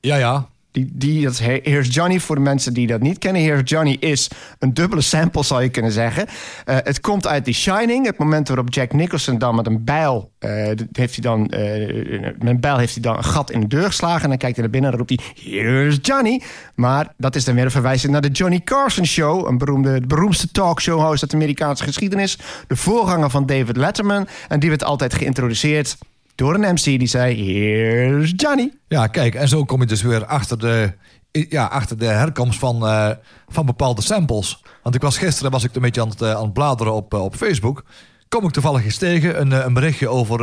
[0.00, 0.48] ja, ja.
[0.72, 3.42] Die, die, dat is He- Here's Johnny voor de mensen die dat niet kennen.
[3.42, 6.26] Here's Johnny is een dubbele sample, zou je kunnen zeggen.
[6.64, 8.06] Eh, het komt uit The Shining.
[8.06, 10.30] Het moment waarop Jack Nicholson dan met een bijl...
[10.38, 10.50] eh,
[10.92, 13.84] heeft hij dan, eh, met een bijl heeft hij dan een gat in de deur
[13.86, 14.22] geslagen.
[14.22, 15.52] En dan kijkt hij naar binnen en dan roept hij...
[15.52, 16.42] Here's Johnny.
[16.74, 19.46] Maar dat is dan weer een verwijzing naar de Johnny Carson Show.
[19.46, 22.38] Een beroemde, de beroemdste talkshow-host uit de Amerikaanse geschiedenis.
[22.66, 24.26] De voorganger van David Letterman.
[24.48, 25.96] En die werd altijd geïntroduceerd
[26.34, 27.44] door een MC die zei...
[27.44, 28.72] Here's Johnny.
[28.88, 30.92] Ja, kijk, en zo kom je dus weer achter de,
[31.32, 33.10] ja, achter de herkomst van, eh,
[33.48, 34.62] van bepaalde samples.
[34.82, 37.14] Want ik was gisteren was ik een beetje aan het, eh, aan het bladeren op,
[37.14, 37.84] eh, op Facebook.
[38.28, 40.40] Kom ik toevallig eens tegen een, een berichtje over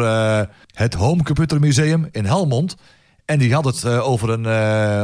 [0.73, 2.75] het Home Computer Museum in Helmond.
[3.25, 4.45] En die had het over, een,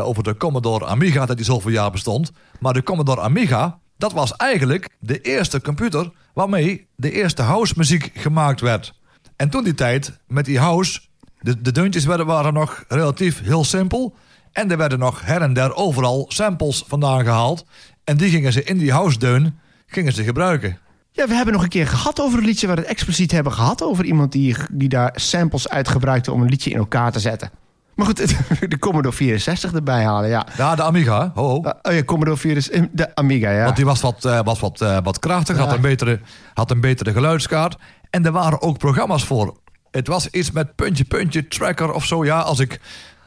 [0.01, 2.31] over de Commodore Amiga, dat die zoveel jaar bestond.
[2.59, 8.11] Maar de Commodore Amiga, dat was eigenlijk de eerste computer waarmee de eerste house muziek
[8.13, 8.93] gemaakt werd.
[9.35, 10.99] En toen die tijd, met die house,
[11.39, 14.15] de, de deuntjes werden, waren nog relatief heel simpel.
[14.51, 17.65] En er werden nog her en der overal samples vandaan gehaald.
[18.03, 20.77] En die gingen ze in die house deun gingen ze gebruiken.
[21.11, 23.51] Ja, we hebben nog een keer gehad over een liedje waar we het expliciet hebben
[23.51, 23.83] gehad.
[23.83, 27.51] Over iemand die, die daar samples uit gebruikte om een liedje in elkaar te zetten.
[27.95, 28.17] Maar goed,
[28.71, 30.47] de Commodore 64 erbij halen, ja.
[30.57, 31.55] Ja, de Amiga, ho, ho.
[31.81, 33.63] Oh ja, Commodore 64, de Amiga, ja.
[33.63, 36.19] Want die was wat, eh, was wat, eh, wat krachtig, had, een betere,
[36.53, 37.77] had een betere geluidskaart.
[38.09, 39.57] En er waren ook programma's voor.
[39.91, 42.25] Het was iets met puntje, puntje, tracker of zo.
[42.25, 42.79] Ja, als ik,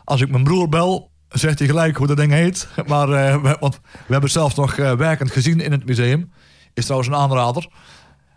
[0.05, 2.69] als ik mijn broer bel, zegt hij gelijk hoe dat ding heet.
[2.87, 6.31] Maar, eh, we, want we hebben het zelfs nog eh, werkend gezien in het museum.
[6.75, 7.69] Is trouwens een aanrader.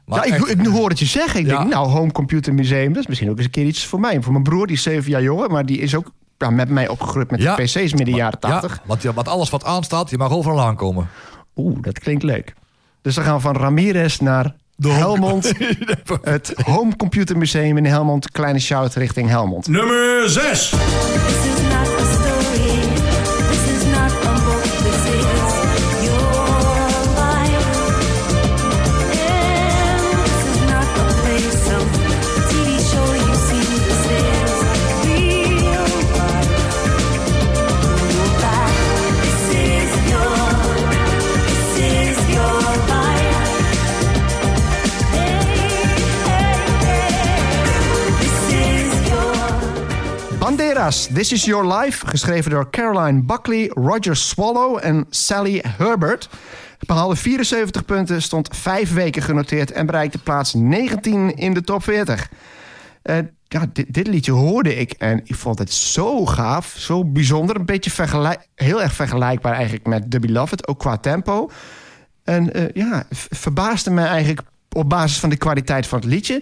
[0.06, 1.40] Maar ja, ik, ik hoor het je zeggen.
[1.40, 1.58] Ik Ja.
[1.58, 4.22] denk, nou, Home Computer Museum, dat is misschien ook eens een keer iets voor mij.
[4.22, 6.12] Voor mijn broer, die is zeven jaar jonger, maar die is ook
[6.42, 7.56] ja, met mij opgegroeid met Ja.
[7.56, 8.82] de PC's midden jaren Ja, 80.
[8.86, 11.10] want, ja, want alles wat aanstaat, je mag overal aankomen.
[11.56, 12.54] Oeh, dat klinkt leuk.
[13.02, 15.52] Dus dan gaan we van Ramirez naar Helmond.
[16.22, 18.32] het Home Computer Museum in Helmond.
[18.32, 19.68] Kleine shout richting Helmond.
[19.68, 20.74] Nummer 6.
[50.90, 56.30] This Is Your Life, geschreven door Caroline Buckley, Roger Swallow en Sally Herbert.
[56.80, 62.30] Behaalde 74 punten, stond vijf weken genoteerd en bereikte plaats 19 in de top 40.
[63.02, 63.18] Eh,
[63.48, 67.56] ja, dit, dit liedje hoorde ik en ik vond het zo gaaf, zo bijzonder.
[67.56, 71.50] Een beetje vergelijk, heel erg vergelijkbaar eigenlijk met The Beloved, ook qua tempo.
[72.24, 74.42] En eh, ja, verbaasde me eigenlijk
[74.72, 76.42] op basis van de kwaliteit van het liedje...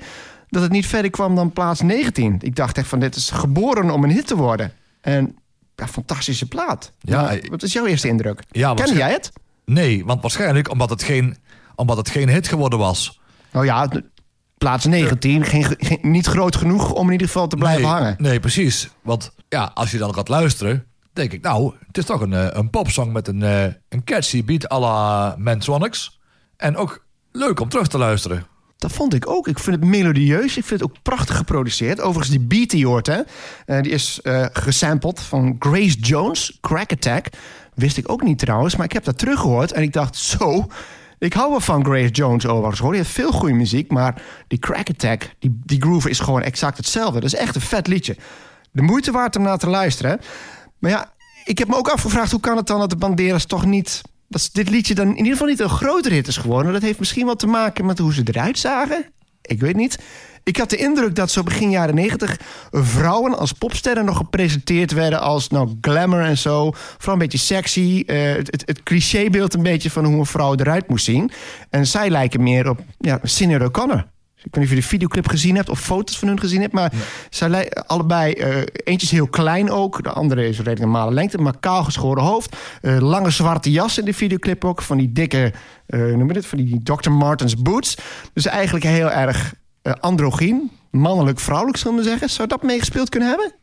[0.49, 2.35] dat het niet verder kwam dan plaats 19.
[2.39, 4.71] Ik dacht echt van, dit is geboren om een hit te worden.
[5.01, 5.35] En
[5.75, 6.91] ja, fantastische plaat.
[6.99, 8.43] Ja, wat is jouw eerste indruk?
[8.51, 9.31] Ja, Ken jij het?
[9.65, 11.37] Nee, want waarschijnlijk omdat het geen,
[11.75, 13.19] omdat het geen hit geworden was.
[13.51, 13.89] Nou ja,
[14.57, 18.15] plaats 19, geen, geen- niet groot genoeg om in ieder geval te blijven nee, hangen.
[18.17, 18.89] Nee, precies.
[19.01, 22.47] Want ja, als je dan gaat luisteren, denk ik, nou, het is toch een, eh,
[22.49, 26.19] een popsong met een, eh, een catchy beat à la Mansonics.
[26.57, 28.45] En ook leuk om terug te luisteren.
[28.79, 29.47] Dat vond ik ook.
[29.47, 30.57] Ik vind het melodieus.
[30.57, 32.01] Ik vind het ook prachtig geproduceerd.
[32.01, 33.21] Overigens, die beat die hoort, hè,
[33.65, 37.25] eh, die is eh gesampled van Grace Jones, Crack Attack.
[37.73, 40.67] Wist ik ook niet trouwens, maar ik heb dat teruggehoord en ik dacht, zo,
[41.17, 42.91] ik hou wel van Grace Jones overigens hoor.
[42.91, 46.77] Die heeft veel goede muziek, maar die Crack Attack, die, die groove is gewoon exact
[46.77, 47.19] hetzelfde.
[47.19, 48.17] Dat is echt een vet liedje.
[48.71, 50.19] De moeite waard om naar te luisteren.
[50.77, 51.13] Maar ja,
[51.45, 54.01] ik heb me ook afgevraagd, hoe kan het dan dat de Banderas toch niet...
[54.29, 56.73] Dat dit liedje dan in ieder geval niet een grotere hit is geworden.
[56.73, 59.05] Dat heeft misschien wel te maken met hoe ze eruit zagen.
[59.41, 59.99] Ik weet niet.
[60.43, 62.39] Ik had de indruk dat zo begin jaren negentig
[62.71, 66.71] vrouwen als popsterren nog gepresenteerd werden als nou glamour en zo.
[66.73, 68.03] Vooral een beetje sexy.
[68.05, 71.31] eh, het, het, het clichébeeld een beetje van hoe een vrouw eruit moest zien.
[71.69, 74.05] En zij lijken meer op ja, Sinead O'Connor.
[74.43, 76.73] Ik weet niet of je de videoclip gezien hebt of foto's van hun gezien hebt.
[76.73, 76.91] Maar
[77.29, 80.03] zij lij- allebei, eh, eentje is heel klein ook.
[80.03, 81.37] De andere is redelijk normale lengte.
[81.37, 82.55] Maar kaal geschoren hoofd.
[82.81, 84.81] Eh, lange zwarte jas in de videoclip ook.
[84.81, 85.53] Van die dikke,
[85.85, 86.45] eh noem je dit?
[86.45, 87.11] Van die Dr.
[87.11, 87.97] Martens boots.
[88.33, 89.53] Dus eigenlijk heel erg
[89.99, 90.71] androgyn.
[90.91, 92.29] Mannelijk, vrouwelijk, zullen we zeggen.
[92.29, 93.53] Zou dat meegespeeld kunnen hebben?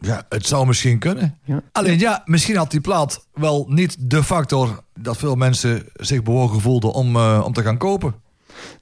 [0.00, 1.38] Ja, het zou misschien kunnen.
[1.44, 1.62] Ja.
[1.72, 6.60] Alleen ja, misschien had die plaat wel niet de factor dat veel mensen zich bewogen
[6.60, 8.14] voelden om, om te gaan kopen.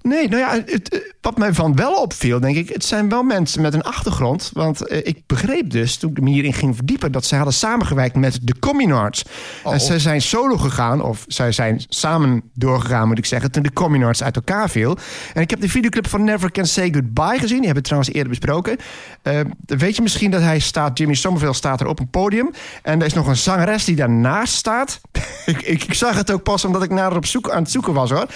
[0.02, 2.68] Nee, nou ja, het, eh, wat mij van wel opviel, denk ik...
[2.68, 4.50] het zijn wel mensen met een achtergrond.
[4.52, 7.12] Want eh, ik begreep dus, toen ik me hierin ging verdiepen...
[7.12, 9.24] dat zij hadden samengewerkt met de Communards.
[9.64, 9.72] Oh.
[9.72, 13.50] En zij zijn solo gegaan, of zij zijn samen doorgegaan, moet ik zeggen...
[13.50, 14.96] toen de Communards uit elkaar viel.
[15.34, 17.58] En ik heb de videoclip van Never Can Say Goodbye gezien.
[17.58, 18.76] Die hebben we trouwens eerder besproken.
[19.22, 20.98] Eh, weet je misschien dat hij staat...
[20.98, 22.50] Jimmy Somerville staat er op een podium.
[22.82, 25.00] En er is nog een zangeres die daarnaast staat.
[25.46, 27.70] ik, ik, ik zag het ook pas omdat ik naar haar op zoek, aan het
[27.70, 28.26] zoeken was, hoor.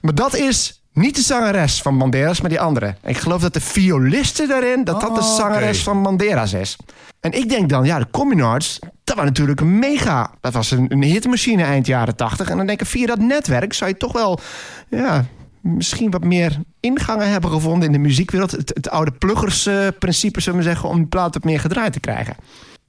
[0.00, 0.79] Maar dat is...
[1.00, 2.86] Niet de zangeres van Banderas, maar die andere.
[2.86, 5.84] En ik geloof dat de violiste daarin, dat dat de Oh, zangeres oké.
[5.84, 6.76] van Banderas is.
[7.20, 10.30] En ik denk dan, ja, de Communards, dat was natuurlijk een mega...
[10.40, 12.50] Dat was een, een hitmachine eind jaren tachtig.
[12.50, 14.40] En dan denk ik, via dat netwerk zou je toch wel...
[14.88, 15.24] Ja,
[15.60, 18.50] misschien wat meer ingangen hebben gevonden in de muziekwereld.
[18.50, 20.88] Het, het oude pluggersprincipe, zullen we zeggen...
[20.88, 22.36] om die plaat wat meer gedraaid te krijgen.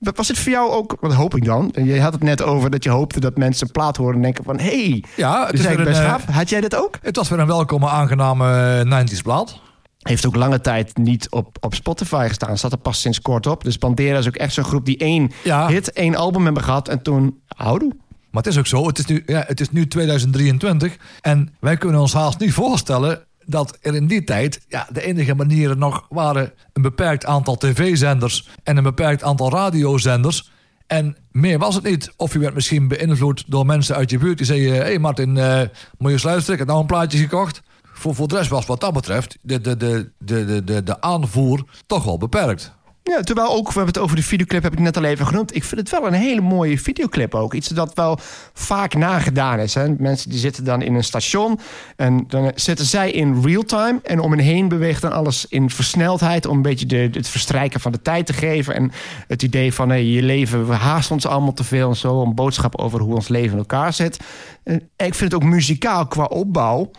[0.02, 1.72] Was het voor jou ook, wat hoop ik dan?
[1.84, 4.60] Je had het net over dat je hoopte dat mensen plaat horen en denken van...
[4.60, 6.26] hé, hey, Ja, het is eigenlijk een, best eh, gaaf.
[6.36, 6.98] Had jij dat ook?
[7.02, 9.60] Het was weer een welkome, aangename 90s plaat.
[10.00, 12.58] Heeft ook lange tijd niet op, op Spotify gestaan.
[12.58, 13.64] Zat er pas sinds kort op.
[13.64, 15.68] Dus Bandera is ook echt zo'n groep die één Ja.
[15.68, 16.88] hit, één album hebben gehad.
[16.88, 17.92] En toen, houdoe.
[18.32, 21.78] Maar het is ook zo, het is, nu, ja, het is nu 2023 en wij
[21.78, 26.06] kunnen ons haast niet voorstellen dat er in die tijd ja, de enige manieren nog
[26.10, 30.52] waren een beperkt aantal tv-zenders en een beperkt aantal radiozenders.
[30.88, 32.14] En meer was het niet.
[32.18, 35.38] Of je werd misschien beïnvloed door mensen uit je buurt die zeiden: Hé hey Martin,
[35.38, 35.62] eh,
[35.98, 37.62] moet je eens ik heb nou een plaatje gekocht.
[37.84, 41.02] Voor, voor de rest was wat dat betreft de, de, de, de, de, de, de
[41.02, 42.74] aanvoer toch wel beperkt.
[43.04, 45.56] Ja, terwijl ook, we hebben het over de videoclip, heb ik net al even genoemd.
[45.56, 47.54] Ik vind het wel een hele mooie videoclip ook.
[47.54, 48.20] Iets dat wel
[48.54, 49.74] vaak nagedaan is.
[49.74, 49.90] Hè.
[49.98, 51.60] Mensen die zitten dan in een station
[51.96, 54.00] en dan zitten zij in real time.
[54.04, 57.80] En om hen heen beweegt dan alles in versneldheid om een beetje de, het verstrijken
[57.80, 58.76] van de tijd te geven.
[58.76, 58.92] En
[59.28, 62.22] het idee van hey, je leven, we haasten ons allemaal te veel en zo.
[62.22, 64.20] Een boodschap over hoe ons leven in elkaar zit.
[64.64, 66.92] En ik vind het ook muzikaal qua opbouw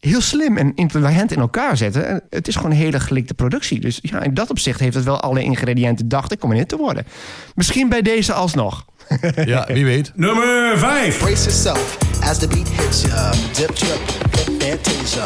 [0.00, 2.08] heel slim en intelligent in elkaar zetten.
[2.08, 3.80] En het is gewoon een hele gelikte productie.
[3.80, 6.76] Dus ja, in dat opzicht heeft het wel alle ingrediënten, dacht ik, om hit te
[6.76, 7.06] worden.
[7.54, 8.84] Misschien bij deze alsnog.
[9.44, 10.12] Ja, wie weet.
[10.14, 11.18] Nummer 5.
[11.18, 13.02] Brace yourself as the beat hits.
[13.52, 15.24] Dip, trip, fantasia.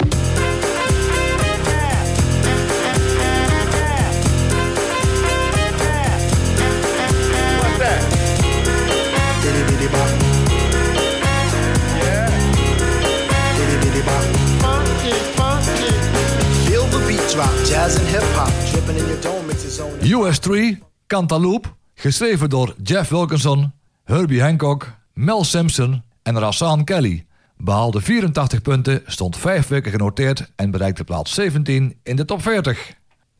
[20.40, 23.72] US3, Cantaloupe, geschreven door Jeff Wilkinson,
[24.04, 27.24] Herbie Hancock, Mel Simpson en Rassan Kelly.
[27.56, 32.92] Behaalde 84 punten, stond vijf weken genoteerd en bereikte plaats 17 in de top 40.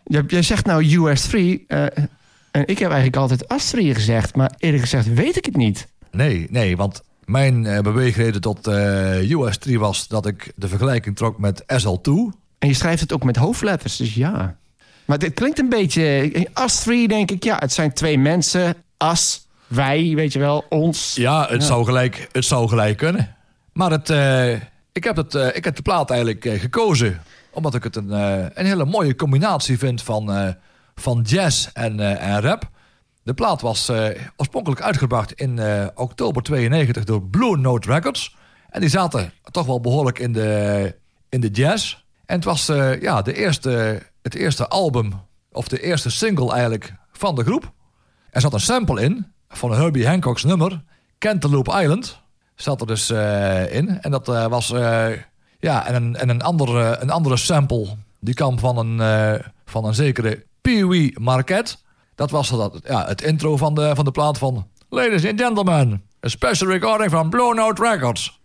[0.04, 1.66] Jij, jij zegt nou US3.
[1.66, 1.82] eh,
[2.50, 4.36] en ik heb eigenlijk altijd Astri gezegd.
[4.36, 5.88] Maar eerlijk gezegd weet ik het niet.
[6.10, 11.38] Nee, nee, want mijn eh, beweegreden tot eh, US3 was dat ik de vergelijking trok
[11.38, 12.10] met SL2.
[12.58, 14.58] En je schrijft het ook met hoofdletters, dus ja.
[15.10, 16.48] Maar dit klinkt een beetje...
[16.52, 18.74] Astri denk ik, ja, het zijn twee mensen.
[18.96, 21.14] As, wij, weet je wel, ons.
[21.14, 21.66] Ja, het, Ja.
[21.66, 23.36] Zou, gelijk, het zou gelijk kunnen.
[23.72, 24.52] Maar het, eh,
[24.92, 27.22] ik, heb het, eh, ik heb de plaat eigenlijk eh, gekozen.
[27.50, 30.54] Omdat ik het een, een hele mooie combinatie vind van,
[30.94, 32.70] van jazz en, en rap.
[33.22, 33.90] De plaat was
[34.36, 35.60] oorspronkelijk uitgebracht in
[35.94, 38.36] oktober 92 door Blue Note Records.
[38.68, 40.94] En die zaten toch wel behoorlijk in de,
[41.28, 41.96] in de jazz.
[42.26, 42.66] En het was
[43.00, 45.12] ja, de eerste, het eerste album,
[45.52, 47.72] of de eerste single eigenlijk, van de groep.
[48.30, 50.82] Er zat een sample in van Herbie Hancock's nummer,
[51.18, 52.20] Cantaloupe Island.
[52.54, 54.00] Zat er dus eh, in.
[54.00, 54.72] En dat eh, was.
[54.72, 55.08] eh,
[55.58, 57.86] ja, en een, en een, andere, een andere sample.
[58.20, 61.76] Die kwam van een, van een zekere Pee Wee Marquette.
[62.14, 64.68] Dat was dat, ja, het intro van de, van de plaat van.
[64.88, 68.39] Ladies and gentlemen, a special recording van Blow Note Records.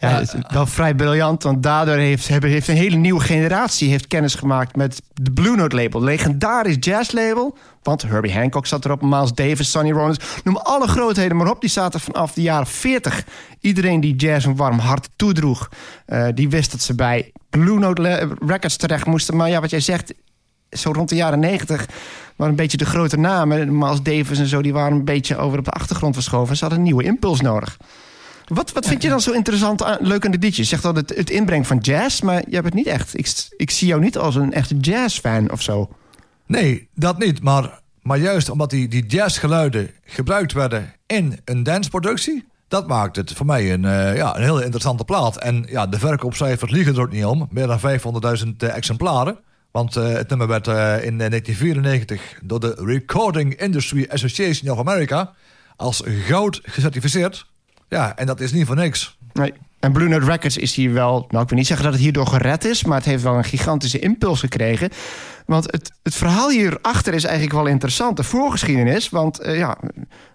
[0.00, 4.06] Ja, het is wel vrij briljant, want daardoor heeft, heeft een hele nieuwe generatie heeft
[4.06, 6.02] kennis gemaakt met de Blue Note label.
[6.02, 10.18] Legendarisch jazz label, want Herbie Hancock zat erop, Miles Davis, Sonny Rollins.
[10.44, 13.24] Noem alle grootheden maar op, die zaten vanaf de jaren 40.
[13.60, 15.68] Iedereen die jazz een warm hart toedroeg,
[16.06, 19.36] eh, die wist dat ze bij Blue Note Records terecht moesten.
[19.36, 20.14] Maar ja, wat jij zegt,
[20.70, 21.86] zo rond de jaren 90
[22.36, 23.78] waren een beetje de grote namen.
[23.78, 26.56] Miles Davis en zo, die waren een beetje over op de achtergrond verschoven.
[26.56, 27.76] Ze hadden een nieuwe impuls nodig.
[28.50, 30.56] Wat, wat vind je dan zo interessant, aan, leuk aan de liedjes?
[30.56, 33.18] Je zegt dat het, het inbrengen van jazz, maar je hebt het niet echt.
[33.18, 35.90] Ik, ik zie jou niet als een echte jazzfan of zo.
[36.46, 37.42] Nee, dat niet.
[37.42, 42.44] Maar, maar juist omdat die, die jazzgeluiden gebruikt werden in een danceproductie...
[42.68, 45.36] dat maakt het voor mij een, eh, ja, een interessante plaat.
[45.36, 47.48] En ja, de verkoopcijfers liegen er ook niet om.
[47.50, 49.38] Meer dan 500.000 eh, exemplaren.
[49.70, 55.32] Want eh, het nummer werd in eh, 1994 door de Recording Industry Association of America...
[55.76, 57.49] als goud gecertificeerd.
[57.90, 59.18] Ja, en dat is niet voor niks.
[59.32, 59.52] Nee.
[59.80, 61.26] En Blue Note Records is hier wel...
[61.28, 62.84] Nou, ik wil niet zeggen dat het hierdoor gered is...
[62.84, 64.90] maar het heeft wel een gigantische impuls gekregen.
[65.46, 68.16] Want het, het verhaal hierachter is eigenlijk wel interessant.
[68.16, 69.78] De voorgeschiedenis, want eh, ja,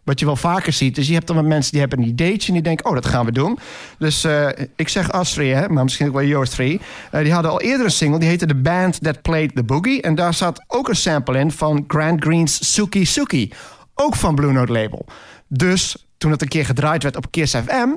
[0.04, 0.98] wat je wel vaker ziet...
[0.98, 2.48] is je hebt dan met mensen die hebben een ideetje...
[2.48, 3.60] en die denken, oh, dat gaan we doen.
[3.98, 6.82] Dus eh, ik zeg three, hè, maar misschien ook wel yours three.
[7.12, 10.02] Eh, die hadden al eerder een single, die heette The Band That Played The Boogie.
[10.02, 13.52] En daar zat ook een sample in van Grant Green's Suki Suki.
[13.94, 15.06] Ook van Blue Note label.
[15.48, 17.90] Dus toen het een keer gedraaid werd op Kiss FM...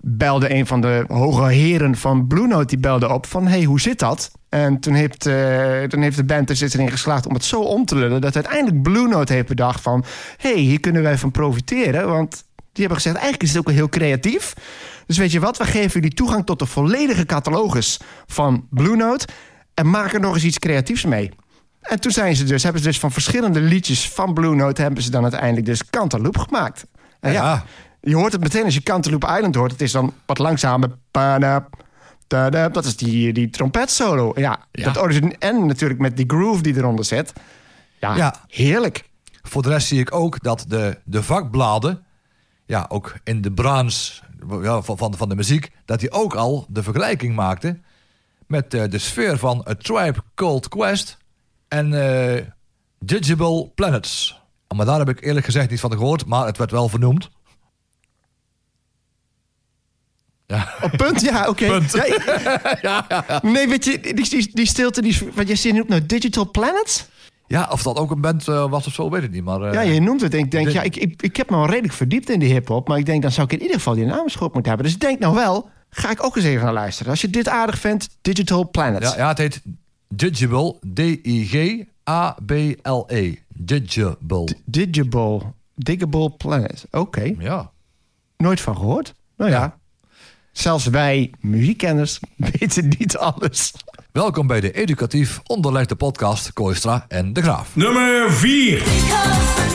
[0.00, 3.46] belde een van de hoge heren van Blue Note die belde op van...
[3.46, 4.30] hey, hoe zit dat?
[4.48, 5.34] En toen heeft, eh,
[5.90, 8.20] heeft de band er zit erin geslaagd om het zo om te lullen...
[8.20, 10.04] dat uiteindelijk Blue Note heeft bedacht van...
[10.36, 12.44] hey, hier kunnen wij van profiteren, want...
[12.72, 14.54] Die hebben gezegd, eigenlijk is het ook wel heel creatief.
[15.06, 19.26] Dus weet je wat, we geven jullie toegang tot de volledige catalogus van Blue Note...
[19.74, 21.30] en maken er nog eens iets creatiefs mee.
[21.80, 24.82] En toen zijn ze dus, hebben ze dus van verschillende liedjes van Blue Note...
[24.82, 26.84] hebben ze dan uiteindelijk dus Cantaloupe gemaakt.
[27.22, 27.64] En ja, Ja.
[28.00, 29.70] je hoort het meteen als je Cantaloupe Island hoort.
[29.70, 30.90] Het is dan wat langzamer.
[32.72, 34.32] Dat is die, die trompetsolo.
[34.34, 34.84] Ja, Ja.
[34.84, 37.32] Dat origine, en natuurlijk met die groove die eronder zit.
[38.00, 38.34] Ja, Ja.
[38.48, 39.10] heerlijk.
[39.42, 42.04] Voor de rest zie ik ook dat de, de vakbladen,
[42.66, 44.22] ja, ook in de branche
[44.62, 47.84] ja, van, van, de muziek, dat die ook al de vergelijking maakten
[48.46, 51.16] met eh, de sfeer van A Tribe Called Quest
[51.68, 51.94] en
[52.34, 52.42] eh
[52.98, 54.41] Digital Planets.
[54.72, 57.30] Maar daar heb ik eerlijk gezegd niet van gehoord, maar het werd wel vernoemd.
[60.46, 61.64] Ja, Op punt, ja, oké.
[62.82, 63.06] Ja,
[63.42, 67.06] Nee, weet je, die, die, die stilte, die, wat jij zit noemt nou Digital Planets?
[67.46, 69.44] ja of dat ook een band eh, was of zo, weet ik niet.
[69.44, 70.32] Maar, eh, Ja, je noemt het.
[70.34, 72.46] En ik denk, dit- ja, ik, ik, ik heb me al redelijk verdiept in de
[72.46, 72.88] hip-hop.
[72.88, 74.86] Maar ik denk, dan zou ik in ieder geval die naamschop moeten hebben.
[74.86, 77.10] Dus ik denk nou wel, ga ik ook eens even naar luisteren.
[77.12, 79.10] Als je dit aardig vindt, Digital Planets.
[79.10, 79.60] ja, ja, het heet
[80.08, 80.80] Digital,
[82.04, 83.34] D-I-G-A-B-L-E.
[83.54, 84.48] Digital.
[84.64, 85.40] Digable.
[85.74, 86.86] Digable Planet.
[86.90, 87.34] Oké.
[87.38, 87.70] Ja.
[88.36, 89.14] Nooit van gehoord.
[89.36, 89.60] Nou ja.
[89.60, 89.80] Ja.
[90.52, 92.20] Zelfs wij, muziekkenners,
[92.58, 93.72] weten niet alles.
[94.12, 97.76] Welkom bij de educatief onderlegde podcast Kooistra en De Graaf.
[97.76, 99.71] Nummer 4.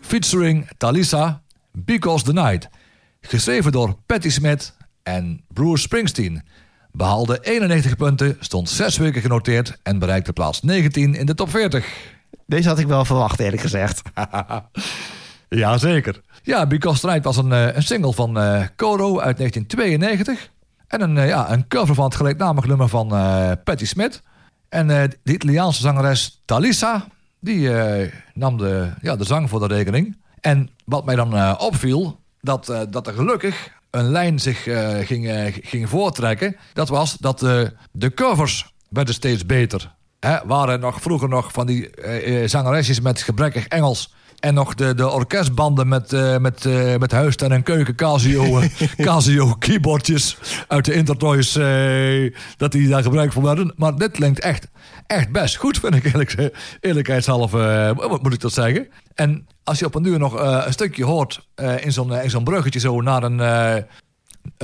[0.00, 2.68] Featuring Talisa, Because the Night.
[3.20, 6.42] Geschreven door Patti Smith en Bruce Springsteen.
[6.92, 11.86] Behaalde 91 punten, stond 6 weken genoteerd en bereikte plaats 19 in de top 40.
[12.46, 14.02] Deze had ik wel verwacht, eerlijk gezegd.
[15.48, 16.20] Jazeker.
[16.42, 20.50] Ja, Because the Night was een, eh, een single van eh Coro uit 1992.
[20.86, 24.22] En een, eh, ja, een cover van het gelijknamig nummer van eh Patti Smith.
[24.68, 27.06] En de Italiaanse zangeres Talisa,
[27.48, 30.16] die eh, nam de, ja, de zang voor de rekening.
[30.40, 34.62] En wat mij dan eh, opviel, dat, eh, dat er gelukkig een lijn zich
[35.06, 36.56] ging, ging voortrekken.
[36.72, 37.38] Dat was dat
[37.92, 39.94] de covers werden steeds beter.
[40.20, 41.90] Hè, waren nog vroeger nog van die
[42.48, 44.12] zangeresjes met gebrekkig Engels.
[44.38, 46.64] En nog de, de orkestbanden met, eh, met,
[46.98, 48.62] met huistuin en keuken Casio,
[48.96, 50.36] Casio keyboardjes
[50.68, 51.52] uit de Intertoys.
[52.56, 53.72] dat die daar gebruikt voor werden.
[53.76, 54.68] Maar dit klinkt echt,
[55.08, 57.58] echt best goed, vind ik eerlijk, eerlijkheidshalve.
[57.98, 58.88] eh, moet ik dat zeggen.
[59.14, 62.80] En als je op een duur nog eh, een stukje hoort eh, in zo'n bruggetje
[62.80, 63.36] zo naar een,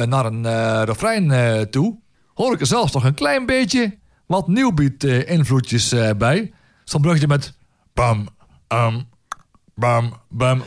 [0.09, 1.99] naar een refrein toe,
[2.35, 6.53] hoor ik er zelfs nog een klein beetje wat nieuwbeat invloedjes eh, bij.
[6.85, 7.53] Zo'n bruggetje met
[7.93, 8.29] bam,
[8.69, 9.09] um,
[9.75, 10.63] bam, bam.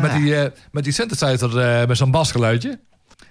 [0.00, 2.80] Met die, met die synthesizer met zo'n basgeluidje.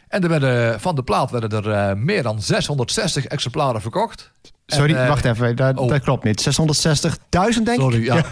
[0.07, 4.31] En er werden, van de plaat werden er meer dan 660 exemplaren verkocht.
[4.74, 5.55] Sorry, En, eh, wacht even.
[5.55, 5.89] Dat, oh.
[5.89, 6.47] dat klopt niet.
[6.49, 6.53] 660.000
[7.30, 7.80] denk ik?
[7.80, 8.15] Sorry, ja.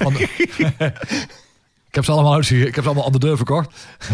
[1.89, 3.69] ik heb ze allemaal uitge- Ik heb ze allemaal aan de deur verkocht.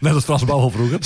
[0.00, 0.98] Net als Frans Bouwel vroeger.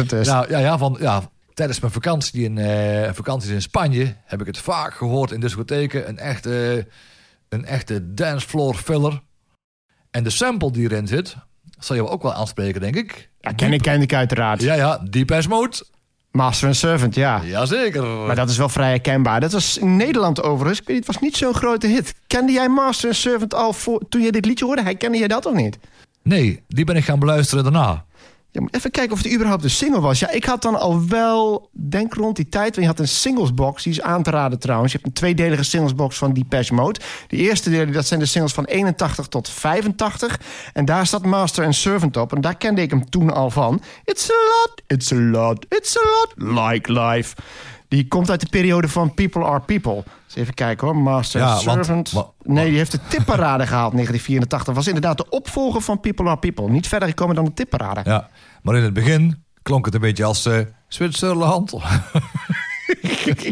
[0.00, 0.26] 660.000 dus.
[0.26, 1.22] Nou, ja, ja, van, ja,
[1.54, 6.08] tijdens mijn vakantie in, eh, vakanties in Spanje heb ik het vaak gehoord in discotheken.
[6.08, 6.86] Een echte,
[7.48, 9.20] een echte dancefloor filler.
[10.10, 11.36] En de sample die erin zit,
[11.78, 13.28] zal je ook wel aanspreken, denk ik.
[13.40, 14.62] Ja, ken ik, ken ik uiteraard.
[14.62, 15.84] Ja, ja, Deep Mode.
[16.32, 17.42] Master and Servant, ja.
[17.44, 18.02] Jazeker.
[18.06, 19.40] Maar dat is wel vrij herkenbaar.
[19.40, 20.80] Dat was in Nederland overigens.
[20.80, 22.14] Ik weet niet, het was niet zo'n grote hit.
[22.26, 24.82] Kende jij Master and Servant al voor, toen je dit liedje hoorde?
[24.82, 25.78] Herkende jij dat of niet?
[26.22, 28.04] Nee, die ben ik gaan beluisteren daarna.
[28.52, 30.18] Ja, moet even kijken of het überhaupt een single was.
[30.18, 32.74] Ja, ik had dan al wel, denk rond die tijd...
[32.74, 34.92] want je had een singlesbox, die is aan te raden trouwens.
[34.92, 37.00] Je hebt een tweedelige singlesbox van Depeche Mode.
[37.28, 40.40] De eerste deel, dat zijn de singles van 81 tot 85.
[40.72, 42.34] En daar staat Master and Servant op.
[42.34, 43.82] En daar kende ik hem toen al van.
[44.04, 47.34] It's a lot, it's a lot, it's a lot like life.
[47.90, 50.02] Die komt uit de periode van People Are People.
[50.26, 52.10] Dus even kijken hoor, Master Ja, and want- Servant.
[52.10, 54.74] wa- nee, die heeft de tipparade gehaald, 1984.
[54.74, 56.70] Was inderdaad de opvolger van People Are People.
[56.70, 58.00] Niet verder gekomen dan de tipparade.
[58.04, 58.28] Ja,
[58.62, 61.72] maar in het begin klonk het een beetje als eh Zwitserland.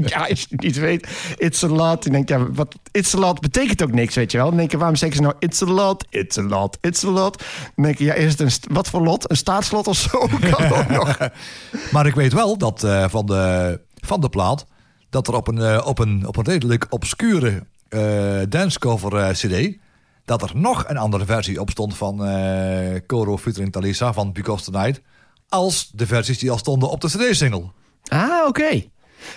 [0.07, 2.03] ja, als je het niet weet, it's a lot.
[2.03, 4.49] Dan denk je, ja, wat it's a lot betekent ook niks, weet je wel.
[4.49, 7.09] Dan denk je, waarom zeggen ze nou it's a lot, it's a lot, it's a
[7.11, 7.39] lot.
[7.75, 9.31] Dan denk je, ja, is het een, wat voor lot?
[9.31, 10.19] Een staatslot of zo?
[10.51, 11.19] Kan nog.
[11.93, 14.67] Maar ik weet wel dat eh, van, de, van de plaat...
[15.11, 19.77] dat er op een, eh, op een, op een redelijk obscure eh dancecover eh, cd...
[20.25, 22.17] dat er nog een andere versie op stond van
[23.07, 25.01] Coro featuring Talisa van Because Tonight...
[25.49, 27.71] als de versies die al stonden op de cd-single.
[28.09, 28.83] Ah, oké.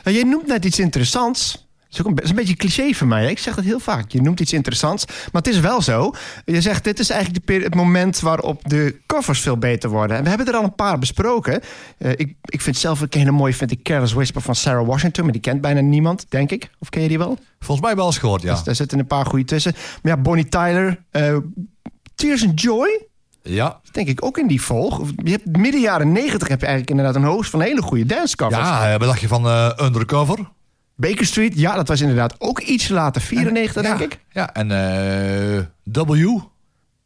[0.03, 1.69] Nou, jij noemt net iets interessants.
[1.91, 3.23] Dat is ook een, is een beetje cliché voor mij.
[3.23, 3.29] hè?
[3.29, 4.11] Ik zeg dat heel vaak.
[4.11, 5.05] Je noemt iets interessants.
[5.05, 6.13] Maar het is wel zo.
[6.45, 10.17] Je zegt, dit is eigenlijk de, het moment waarop de covers veel beter worden.
[10.17, 11.61] En we hebben er al een paar besproken.
[11.97, 15.23] Eh, ik, ik vind zelf een hele mooie, vind ik Careless Whisper van Sarah Washington.
[15.23, 16.69] Maar die kent bijna niemand, denk ik.
[16.79, 17.37] Of ken je die wel?
[17.59, 18.53] Volgens mij wel eens gehoord, ja.
[18.53, 19.73] Dus daar zitten een paar goede tussen.
[20.01, 21.03] Maar ja, Bonnie Tyler.
[21.11, 21.37] eh,
[22.15, 23.05] Tears and Joy.
[23.43, 25.01] Ja, Denk ik ook in die volg.
[25.23, 28.67] Je hebt midden jaren negentig heb je eigenlijk inderdaad een hoogst van hele goede dancecovers.
[28.67, 30.49] ja eh, wat dacht je van eh, Undercover?
[31.01, 33.21] Baker Street, ja, dat was inderdaad ook iets later.
[33.21, 34.19] 94, denk ja, ik.
[34.29, 36.39] Ja, en eh, W?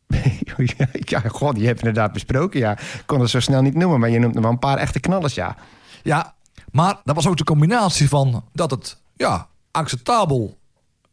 [1.11, 2.71] ja, god, die heb je inderdaad besproken, ja.
[2.71, 4.99] Ik kon het zo snel niet noemen, maar je noemt nog wel een paar echte
[4.99, 5.55] knallers, ja.
[6.03, 6.33] Ja,
[6.71, 10.57] maar dat was ook de combinatie van dat het ja, acceptabel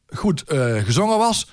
[0.06, 1.50] goed eh, gezongen was.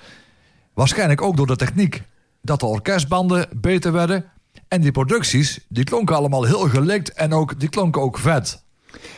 [0.74, 2.02] Waarschijnlijk ook door de techniek
[2.42, 4.24] dat de orkestbanden beter werden.
[4.68, 8.62] En die producties, die klonken allemaal heel gelikt en ook, die klonken ook vet.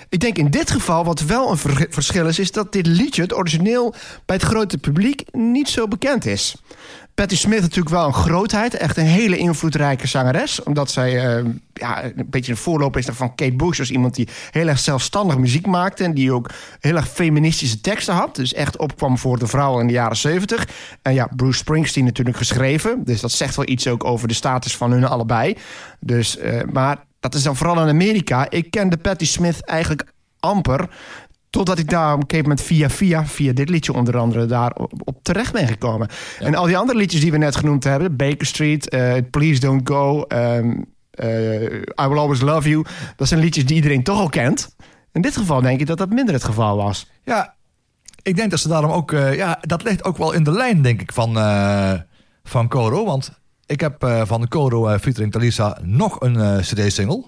[0.08, 2.38] Ik denk in dit geval, wat wel een ver- verschil is...
[2.38, 3.94] is dat dit liedje, het origineel,
[4.26, 6.56] bij het grote publiek niet zo bekend is.
[7.14, 8.74] Patti Smith natuurlijk wel een grootheid.
[8.74, 10.62] Echt een hele invloedrijke zangeres.
[10.62, 13.76] Omdat zij eh, ja, een beetje een voorloper is van Kate Bush.
[13.76, 16.04] Dus iemand die heel erg zelfstandig muziek maakte.
[16.04, 16.50] En die ook
[16.80, 18.36] heel erg feministische teksten had.
[18.36, 20.68] Dus echt opkwam voor de vrouwen in de jaren 70.
[21.02, 23.04] En ja, Bruce Springsteen natuurlijk geschreven.
[23.04, 25.56] Dus dat zegt wel iets ook over de status van hun allebei.
[26.00, 28.50] Dus, eh, maar dat is dan vooral in Amerika.
[28.50, 30.88] Ik kende Patti Smith eigenlijk amper.
[31.50, 34.72] Totdat ik daar op een gegeven moment via via, via dit liedje onder andere, daar
[34.72, 36.08] op, op terecht ben gekomen.
[36.38, 39.88] En al die andere liedjes die we net genoemd hebben, Baker Street, eh, Please Don't
[39.88, 42.84] Go, ehm, eh, I Will Always Love You,
[43.16, 44.76] dat zijn liedjes die iedereen toch al kent.
[45.12, 47.10] In dit geval denk ik dat dat minder het geval was.
[47.24, 47.54] Ja,
[48.22, 49.12] ik denk dat ze daarom ook...
[49.12, 51.34] eh, ja, dat ligt ook wel in de lijn, denk ik, van,
[52.44, 53.04] van Coro.
[53.04, 57.24] Want ik heb eh, van Coro eh, featuring Talisa nog een eh, cd-single.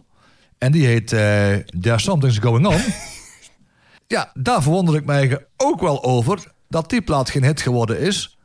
[0.59, 1.09] En die heet
[1.81, 2.81] There's Something's Going On.
[4.07, 6.53] ja, daar verwonder ik mij ook wel over...
[6.69, 8.39] dat die plaat geen hit geworden is.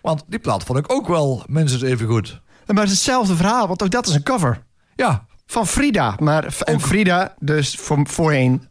[0.00, 2.40] Want die plaat vond ik ook wel minstens even goed.
[2.66, 4.62] Maar het is hetzelfde verhaal, want ook dat is een cover
[4.96, 6.16] Ja, van Frida.
[6.18, 8.68] Maar, en Frida dus voor, voorheen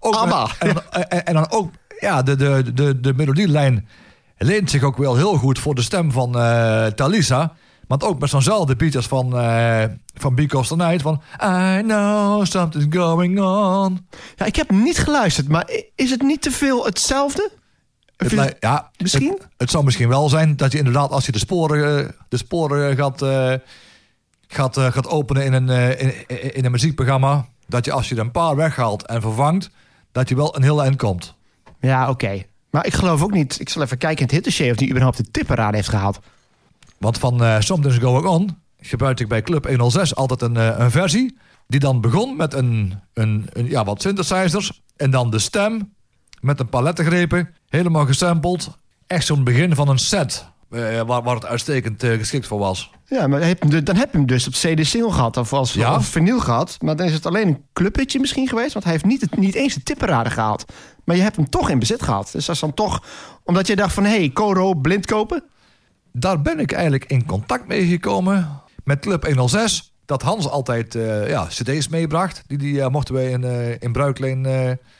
[0.00, 0.48] ook ABBA.
[0.58, 3.88] en, dan, en, en dan ook, ja, de, de, de, de melodielijn
[4.38, 6.32] leent zich ook wel heel goed voor de stem van
[6.94, 7.54] Talisa.
[7.86, 9.84] Want ook met zo'nzelfde beat als van, eh
[10.14, 11.02] van Because the Night.
[11.02, 14.06] Van I know something's going on.
[14.36, 17.50] Ja, ik heb niet geluisterd, maar is het niet te veel hetzelfde?
[18.16, 19.32] Het, ja, misschien?
[19.32, 22.36] Het, het zou misschien wel zijn dat je inderdaad als je de sporen, eh, de
[22.36, 23.52] sporen gaat, eh,
[24.46, 25.98] gaat, gaat openen in een,
[26.54, 27.46] in, een muziekprogramma.
[27.66, 29.70] Dat je als je er een paar weghaalt en vervangt,
[30.12, 31.34] dat je wel een heel eind komt.
[31.80, 32.42] Ja, oké.
[32.70, 33.60] Maar ik geloof ook niet.
[33.60, 36.20] Ik zal even kijken in het hittenshare of die überhaupt de tipparade heeft gehaald.
[36.98, 40.90] Want van eh Something's Going On gebruikte ik bij Club 106 altijd een, eh, een
[40.90, 41.38] versie.
[41.68, 44.82] Die dan begon met een, een, een, ja, wat synthesizers.
[44.96, 45.94] En dan de stem
[46.40, 47.54] met een paar lettergrepen.
[47.68, 48.68] Helemaal gesampled.
[49.06, 50.46] Echt zo'n begin van een set.
[50.70, 52.90] eh, waar, waar het uitstekend geschikt voor was.
[53.04, 55.94] Ja, maar heb dan heb je hem dus op CD-single gehad of als Ja.
[55.94, 56.76] of vinyl gehad.
[56.80, 58.72] Maar dan is het alleen een clubhitje misschien geweest.
[58.72, 60.64] Want hij heeft niet, het, niet eens de tipparade gehaald.
[61.04, 62.28] Maar je hebt hem toch in bezit gehad.
[62.32, 63.02] Dus dat is dan toch...
[63.44, 65.44] Omdat je dacht van, hé, hey, Coro blind kopen?
[66.18, 69.92] Daar ben ik eigenlijk in contact mee gekomen met Club 106.
[70.04, 72.42] Dat Hans altijd eh, ja, cd's meebracht.
[72.46, 74.44] Die, die eh, mochten wij in, eh, in Bruikleen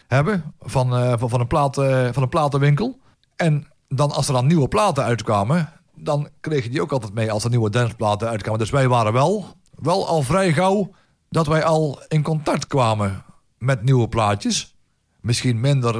[0.07, 0.55] hebben.
[0.61, 1.75] Van, van, van, een plaat,
[2.13, 2.99] van een platenwinkel.
[3.37, 5.73] En dan als er dan nieuwe platen uitkwamen...
[5.95, 8.61] dan kreeg je die ook altijd mee als er nieuwe danceplaten uitkwamen.
[8.61, 10.91] Dus wij waren wel, wel al vrij gauw
[11.29, 13.25] dat wij al in contact kwamen
[13.59, 14.75] met nieuwe plaatjes.
[15.21, 15.95] Misschien minder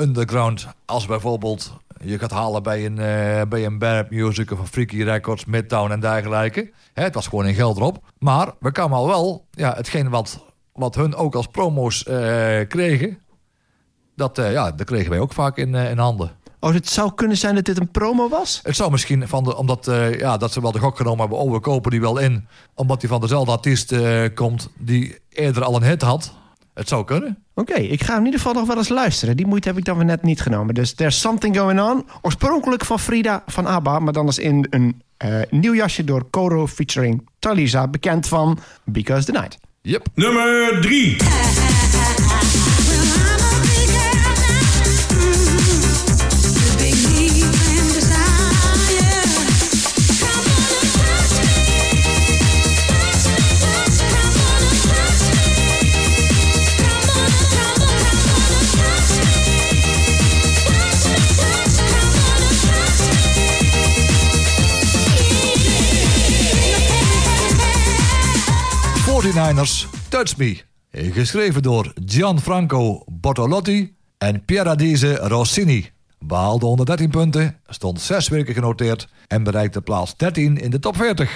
[0.00, 5.02] underground als bijvoorbeeld je gaat halen bij een, eh bij een Music of een Freaky
[5.02, 6.70] Records, Midtown en dergelijke.
[6.92, 8.04] Hè, het was gewoon een geld erop.
[8.18, 13.18] Maar we kwamen al wel, ja, hetgeen wat, wat hun ook als promo's eh, kregen,
[14.16, 16.30] dat, eh, ja, dat kregen wij ook vaak in, in handen.
[16.60, 18.60] Oh, het zou kunnen zijn dat dit een promo was?
[18.62, 19.84] Het zou misschien van de, omdat
[20.18, 23.00] ja, dat ze wel de gok genomen hebben, oh we kopen die wel in, omdat
[23.00, 23.94] die van dezelfde artiest
[24.34, 26.34] komt die eerder al een hit had.
[26.74, 27.44] Het zou kunnen.
[27.58, 29.36] Oké, ik ga in ieder geval nog wel eens luisteren.
[29.36, 30.74] Die moeite heb ik dan weer net niet genomen.
[30.74, 32.06] Dus There's Something Going On.
[32.22, 36.66] Oorspronkelijk van Frida van ABBA, maar dan is in een eh, nieuw jasje door Koro
[36.66, 39.58] featuring Talisa, bekend van Because the Night.
[39.82, 40.06] Yep.
[40.14, 41.16] Nummer 3.
[69.58, 70.60] 49ers Touch Me.
[70.92, 75.90] Geschreven door Gianfranco Bortolotti en Pieradise Rossini.
[76.18, 81.30] Behaalde 113 punten, stond zes weken genoteerd en bereikte plaats 13 in de top 40.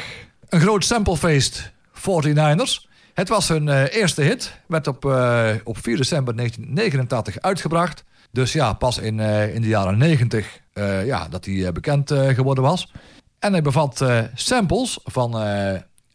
[0.49, 2.89] Een groot samplefeest 49ers.
[3.14, 8.05] Het was hun eh, eerste hit, werd op, eh, op 4 december 1989 uitgebracht.
[8.31, 12.64] Dus ja, pas in, eh, in de jaren 90 eh, ja, dat hij bekend geworden
[12.64, 12.93] was.
[13.39, 14.05] En hij bevat
[14.35, 15.35] samples van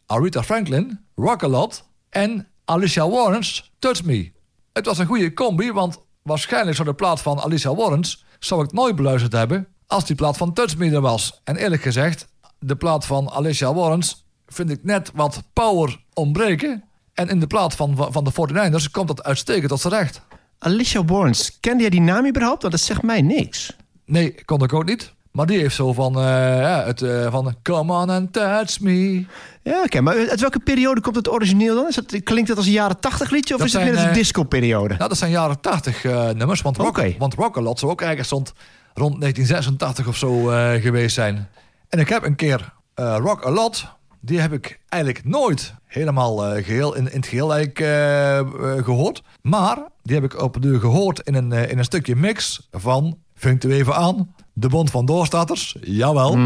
[0.05, 1.85] Aretha Franklin, Rock-A-Lot
[2.17, 4.31] en Alicia Warren's Touch Me.
[4.73, 8.71] Het was een goede combi, want waarschijnlijk zou de plaat van Alicia Warren's zou ik
[8.71, 11.41] nooit beluisterd hebben als die plaat van Touch Me er was.
[11.43, 12.27] En eerlijk gezegd,
[12.59, 16.83] de plaat van Alicia Warren's vind ik net wat power ontbreken.
[17.13, 20.21] En in de plaat van, van de 49ers komt dat uitstekend tot z'n recht.
[20.59, 22.61] Alicia Warrens, kende jij die naam überhaupt?
[22.61, 23.75] Want dat zegt mij niks.
[24.05, 25.15] Nee, kon ik ook niet.
[25.37, 26.21] Maar die heeft zo van, eh,
[26.59, 29.25] ja, het, eh, van Come on and touch me.
[29.67, 30.01] Ja, oké.
[30.01, 31.87] Maar uit welke periode komt het origineel dan?
[31.87, 34.09] Is klinkt het als een jaren 80 liedje of Dat is het meer als een
[34.09, 34.95] eh, disco-periode?
[34.95, 36.61] Nou, dat zijn jaren 80 eh, nummers.
[36.61, 38.53] Want, rock, want Rock-A-Lot zou ook ergens rond,
[38.93, 41.47] rond 1986 of zo eh, geweest zijn.
[41.89, 43.85] En ik heb een keer eh Rock-A-Lot,
[44.19, 48.83] die heb ik eigenlijk nooit helemaal eh, geheel, in, in het geheel eigenlijk, eh, eh,
[48.83, 49.23] gehoord.
[49.41, 53.63] Maar die heb ik op de gehoord in een, in een stukje mix van, vinkt
[53.63, 55.75] u even aan, De Bond van Doorstarters.
[55.81, 56.37] Jawel.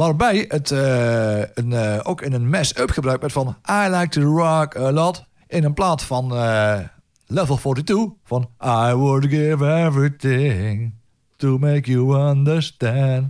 [0.00, 4.22] Waarbij het eh, een, eh, ook in een mash-up gebruikt werd van I like to
[4.22, 5.24] rock a lot.
[5.46, 6.78] In een plaat van eh,
[7.26, 10.92] Level 42 van I would give everything
[11.36, 13.24] to make you understand.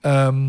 [0.00, 0.48] Ehm,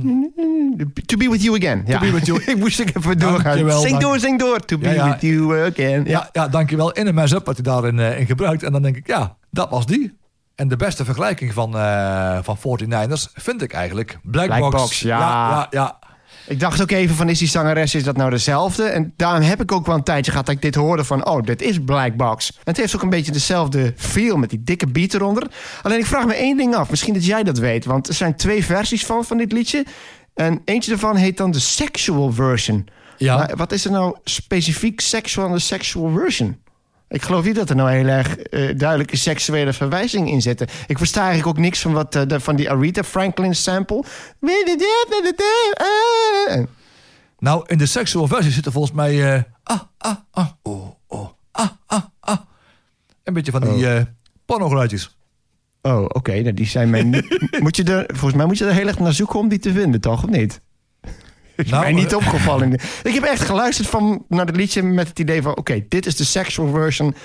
[1.06, 1.84] To be with you again.
[1.86, 2.00] Ja.
[2.00, 2.44] be with you.
[2.52, 3.58] ik moest ik even doorgaan.
[3.58, 4.60] Zing dank- door, zing door.
[4.60, 5.12] To be Ja, ja.
[5.12, 6.06] with you again.
[6.06, 6.30] Ja.
[6.32, 6.92] ja, dankjewel.
[6.92, 8.64] In een mash-up wat hij daarin in gebruikt.
[8.64, 10.18] En dan denk ik, ja, dat was die.
[10.56, 14.76] En de beste vergelijking van, eh van 49ers vind ik eigenlijk Black, Black Box.
[14.76, 15.20] Box, ja.
[15.20, 16.00] ja, ja, ja.
[16.48, 18.84] Ik dacht ook even van, is die zangeres, is dat nou dezelfde?
[18.84, 21.26] En daarom heb ik ook wel een tijdje gehad dat ik dit hoorde van...
[21.26, 22.50] oh, dit is Black Box.
[22.50, 25.48] En het heeft ook een beetje dezelfde feel met die dikke beat eronder.
[25.82, 26.90] Alleen ik vraag me één ding af.
[26.90, 27.86] Misschien dat jij dat weet.
[27.86, 29.86] Want er zijn twee versies van, van dit liedje.
[30.34, 32.88] En eentje daarvan heet dan de sexual version.
[33.18, 33.38] Ja.
[33.38, 36.58] Maar wat is er nou specifiek sexual aan de sexual version?
[37.08, 40.68] Ik geloof niet dat er nou heel erg eh, duidelijke seksuele verwijzing in zitten.
[40.88, 44.04] Ik versta eigenlijk ook niks van, wat, eh, de- van die Aretha Franklin sample.
[47.40, 49.34] Nou, in de sexual versie zitten volgens mij...
[49.36, 52.38] eh, ah, ah, ah, oh, oh, ah, ah, ah.
[53.24, 54.02] Een beetje van die eh
[54.46, 55.18] pornogeluidjes.
[55.82, 56.32] Oh, oké.
[56.42, 59.00] nou, die zijn mij niet- moet je er, volgens mij moet je er heel erg
[59.00, 60.24] naar zoeken om die te vinden, toch?
[60.24, 60.62] Of niet?
[61.56, 62.74] Is Nou, mij niet eh, opgevallen.
[63.04, 65.58] Ik heb echt geluisterd van, naar het liedje met het idee van...
[65.58, 67.16] oké, dit is de sexual version.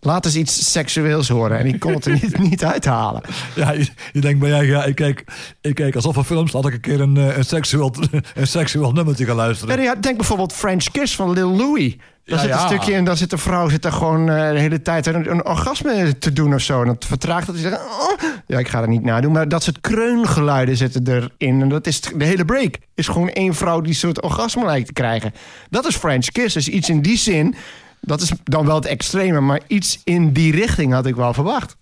[0.00, 1.58] Laat eens iets seksueels horen.
[1.58, 3.22] En ik kon het er niet, niet uithalen.
[3.54, 5.24] Ja, je, je denkt bij jij, ja, ik kijk,
[5.60, 7.94] ik kijk alsof er films, laat ik een keer een, eh, een, seksueel,
[8.34, 9.82] een seksueel nummertje gaan luisteren.
[9.82, 11.96] Ja, denk bijvoorbeeld French Kiss van Lil Louis.
[12.26, 12.66] Daar Ja, zit een ja.
[12.66, 15.44] stukje en dan zit de vrouw zit er gewoon eh, de hele tijd een, een
[15.46, 16.80] orgasme te doen of zo.
[16.80, 17.80] En dat vertraagt dat hij zegt...
[17.82, 19.32] "Oh." Ja, ik ga dat niet nadoen.
[19.32, 21.60] Maar dat soort kreungeluiden zitten erin.
[21.62, 22.76] En dat is de hele break.
[22.94, 25.34] Is gewoon één vrouw die soort orgasme lijkt te krijgen.
[25.70, 26.54] Dat is French Kiss.
[26.54, 27.54] Dus iets in die zin...
[28.00, 29.40] Dat is dan wel het extreme.
[29.40, 31.76] Maar iets in die richting had ik wel verwacht.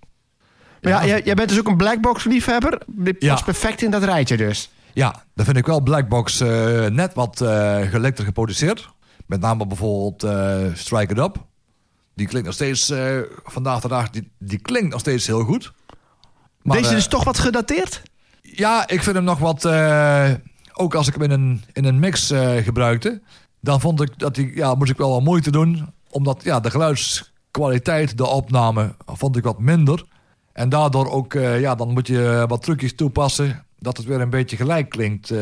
[0.80, 2.78] Maar ja, jij, jij bent dus ook een blackbox liefhebber.
[2.86, 4.70] Dit past perfect in dat rijtje dus.
[4.92, 8.88] Ja, dan vind ik wel Blackbox eh, net wat eh gelekter geproduceerd.
[9.26, 11.44] Met name bijvoorbeeld eh, Strike It Up.
[12.14, 15.72] Die klinkt nog steeds, eh, vandaag de dag, die, die klinkt nog steeds heel goed.
[16.62, 18.02] Maar, Deze eh, is toch wat gedateerd?
[18.42, 19.66] Ja, ik vind hem nog wat...
[20.72, 23.22] ook als ik hem in een, in een mix gebruikte...
[23.60, 24.52] dan vond ik dat hij...
[24.54, 25.92] Ja, moest ik wel wat moeite doen.
[26.10, 26.96] Omdat ja, de
[27.50, 30.04] kwaliteit, de opname, vond ik wat minder.
[30.52, 33.64] En daardoor ook, ja, dan moet je wat trucjes toepassen.
[33.84, 35.40] Dat het weer een beetje gelijk klinkt eh,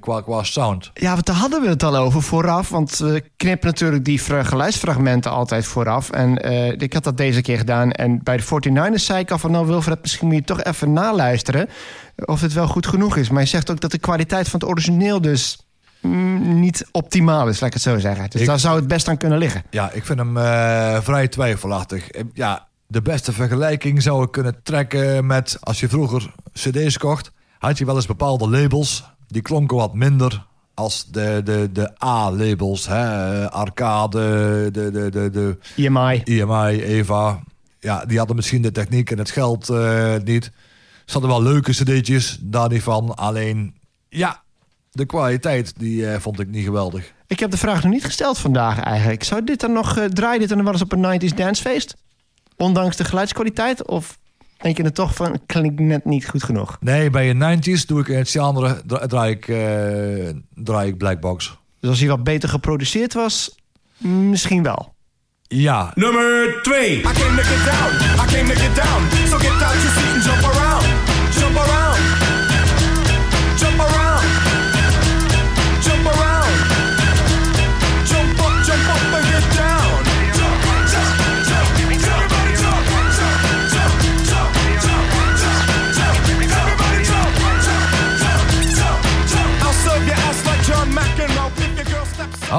[0.00, 0.90] qua, qua sound.
[0.94, 2.68] Ja, want daar hadden we het al over vooraf.
[2.68, 6.10] Want we knippen natuurlijk die fra- geluidsfragmenten altijd vooraf.
[6.10, 7.92] En eh, ik had dat deze keer gedaan.
[7.92, 9.50] En bij de 49ers zei ik al van...
[9.50, 11.68] nou Wilfred, misschien moet je toch even naluisteren...
[12.24, 13.30] of het wel goed genoeg is.
[13.30, 15.66] Maar je zegt ook dat de kwaliteit van het origineel dus...
[16.00, 18.30] mm, niet optimaal is, laat ik het zo zeggen.
[18.30, 19.62] Dus Ik- daar zou het best aan kunnen liggen.
[19.70, 22.08] Ja, ik vind hem eh, vrij twijfelachtig.
[22.32, 25.56] Ja, de beste vergelijking zou ik kunnen trekken met...
[25.60, 27.32] als je vroeger cd's kocht...
[27.60, 29.04] had je wel eens bepaalde labels...
[29.28, 32.86] die klonken wat minder als de, de, de A-labels.
[32.86, 33.50] hè.
[33.50, 36.20] Arcade, de, de, de, de EMI.
[36.24, 37.40] IMI, Eva.
[37.80, 40.44] Ja, die hadden misschien de techniek en het geld eh, niet.
[41.04, 43.14] Ze hadden wel leuke cd'tjes, daar niet van.
[43.16, 43.74] Alleen,
[44.08, 44.42] ja,
[44.92, 47.12] de kwaliteit die eh, vond ik niet geweldig.
[47.26, 49.24] Ik heb de vraag nog niet gesteld vandaag eigenlijk.
[49.24, 49.96] Zou dit dan nog...
[49.96, 51.96] eh draai je dit dan wel eens op een 90s dancefeest?
[52.56, 53.86] Ondanks de geluidskwaliteit?
[53.86, 54.18] Of
[54.62, 55.40] denk je er toch van...
[55.46, 56.76] klinkt net niet goed genoeg?
[56.80, 60.28] Nee, bij een 90s doe ik het genre dra- draai ik, eh,
[60.64, 61.58] draai ik Blackbox.
[61.80, 63.58] Dus als hij wat beter geproduceerd was,
[63.98, 64.94] misschien wel.
[65.42, 66.98] Ja, Nummer 2.
[66.98, 69.28] I came to get down, I came to get down.
[69.28, 69.79] So get out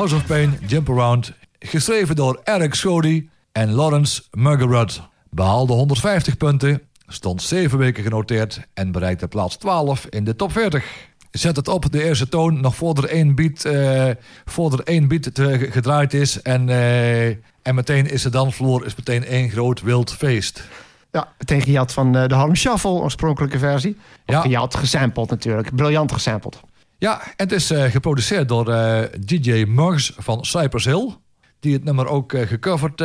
[0.02, 1.34] House of Pain, Jump Around.
[1.60, 5.02] Geschreven door Eric Schody en Lawrence Muggerud.
[5.30, 10.86] Behaalde 150 punten, stond 7 weken genoteerd en bereikte plaats 12 in de top 40.
[11.32, 14.10] Zet het op, de eerste toon, nog voor er één beat, eh,
[14.46, 16.42] voor er één beat te- gedraaid is.
[16.42, 17.28] En, eh,
[17.62, 20.64] en meteen is de dansvloer is meteen één groot wild feest.
[21.12, 23.98] Ja, meteen gejat van eh, de Harlem Shuffle, oorspronkelijke versie.
[24.26, 24.42] Of Ja.
[24.42, 25.76] gejat, gesampled natuurlijk.
[25.76, 26.60] Briljant gesampled.
[27.02, 31.16] Ja, en het is eh, geproduceerd door eh, DJ Muggs van Cypress Hill.
[31.60, 33.00] Die het nummer ook eh, gecoverd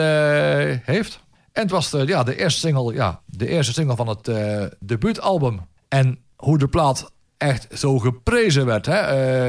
[0.85, 1.21] heeft.
[1.53, 4.31] En het was de, ja, de, eerste single, ja, de eerste single van het
[4.81, 5.61] debuutalbum.
[5.89, 8.87] En hoe de plaat echt zo geprezen werd.
[8.87, 8.99] Hè?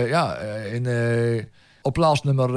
[0.02, 0.36] Ja,
[0.72, 1.50] in,
[1.82, 2.50] op plaats nummer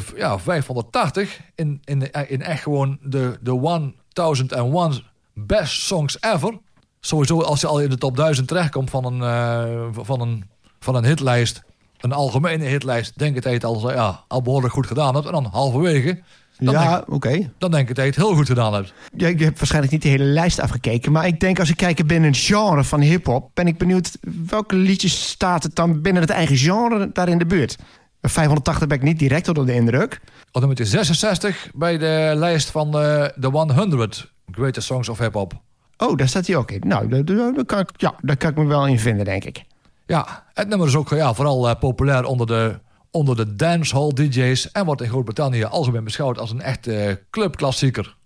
[0.00, 1.40] v- ja, 580.
[1.54, 2.12] In, in,
[2.42, 6.58] echt gewoon de, de 1001 best songs ever.
[7.00, 10.50] Sowieso als je al in de top 1000 terechtkomt van een, van een,
[10.82, 11.62] van een hitlijst.
[12.00, 13.18] Een algemene hitlijst.
[13.18, 15.26] Denk je het al, ja, al behoorlijk goed gedaan hebt.
[15.26, 16.20] En dan halverwege.
[16.58, 17.52] Dan, ja, oké.
[17.58, 18.92] dan denk ik dat je het heel goed gedaan hebt.
[19.16, 21.12] Ja, ik heb waarschijnlijk niet de hele lijst afgekeken.
[21.12, 23.50] Maar ik denk als ik kijk binnen een genre van hip-hop.
[23.54, 27.46] ben ik benieuwd welke liedjes staat het dan binnen het eigen genre daar in de
[27.46, 27.76] buurt.
[28.20, 30.20] 580 ben ik niet direct onder de indruk.
[30.52, 35.52] Op nummer 66 bij de lijst van eh, de 100 Greatest Songs of Hip Hop.
[35.96, 36.82] Oh, daar staat hij ook in.
[36.86, 39.44] Nou, daar, daar- daar kan ik, ja, daar kan ik me wel in vinden, denk
[39.44, 39.62] ik.
[40.06, 42.78] Ja, het nummer is ook ja, vooral eh, populair onder de,
[43.10, 44.70] onder de dancehall DJ's.
[44.70, 48.16] En wordt in Groot-Brittannië algemeen beschouwd als een echte clubklassieker.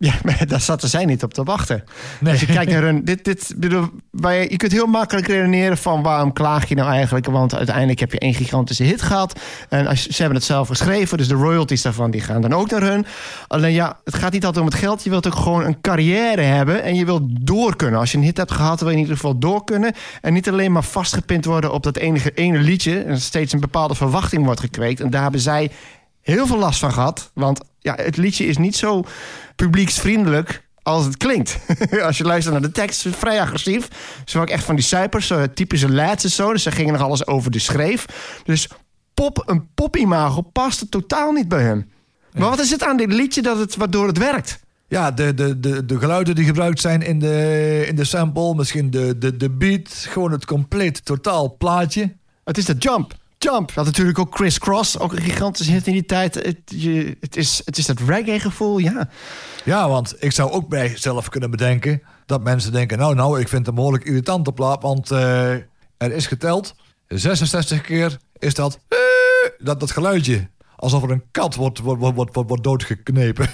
[0.08, 1.84] Ja, maar daar zaten zij niet op te wachten.
[2.20, 2.32] Nee.
[2.32, 3.04] Als je kijkt naar hun...
[3.04, 7.26] Dit, dit, bedoel, bij, je kunt heel makkelijk redeneren van waarom klaag je nou eigenlijk.
[7.26, 9.40] Want uiteindelijk heb je één gigantische hit gehad.
[9.68, 12.70] En als, ze hebben het zelf geschreven, dus de royalties daarvan die gaan dan ook
[12.70, 13.06] naar hun.
[13.46, 15.04] Alleen ja, het gaat niet altijd om het geld.
[15.04, 18.00] Je wilt ook gewoon een carrière hebben en je wilt door kunnen.
[18.00, 19.94] Als je een hit hebt gehad, wil je in ieder geval door kunnen.
[20.20, 23.02] En niet alleen maar vastgepind worden op dat enige ene liedje.
[23.02, 25.00] En steeds een bepaalde verwachting wordt gekweekt.
[25.00, 25.70] En daar hebben zij
[26.22, 27.30] heel veel last van gehad.
[27.34, 29.04] Want ja, het liedje is niet zo
[29.56, 31.58] publieksvriendelijk als het klinkt.
[32.02, 33.88] als je luistert naar de tekst, is vrij agressief.
[34.24, 36.52] Ze waren echt van die cijpers, zo, typische lads en zo.
[36.52, 38.06] Dus ze gingen nog alles over de schreef.
[38.44, 38.68] Dus
[39.14, 41.90] pop, een popimago paste totaal niet bij hem.
[42.32, 44.60] Maar wat is het aan dit liedje dat het, waardoor het werkt?
[44.88, 48.90] Ja, de, de, de, de geluiden die gebruikt zijn in de, in de sample, misschien
[48.90, 52.16] de, de, de beat, gewoon het compleet totaal plaatje.
[52.44, 53.14] Het is de jump.
[53.44, 53.72] Jump.
[53.74, 56.34] Had natuurlijk ook Chris Cross, ook een gigantische hit in die tijd.
[56.34, 59.08] Het, is, het is dat reggae-gevoel, ja.
[59.64, 63.48] Ja, want ik zou ook bij zelf kunnen bedenken dat mensen denken, nou nou, ik
[63.48, 65.52] vind het een behoorlijk irritante plaat, want eh,
[65.96, 66.74] er is geteld,
[67.08, 68.98] 66 keer is dat, eh,
[69.58, 70.48] dat, dat geluidje.
[70.80, 73.48] Alsof er een kat wordt, wordt, wordt, wordt, wordt doodgeknepen.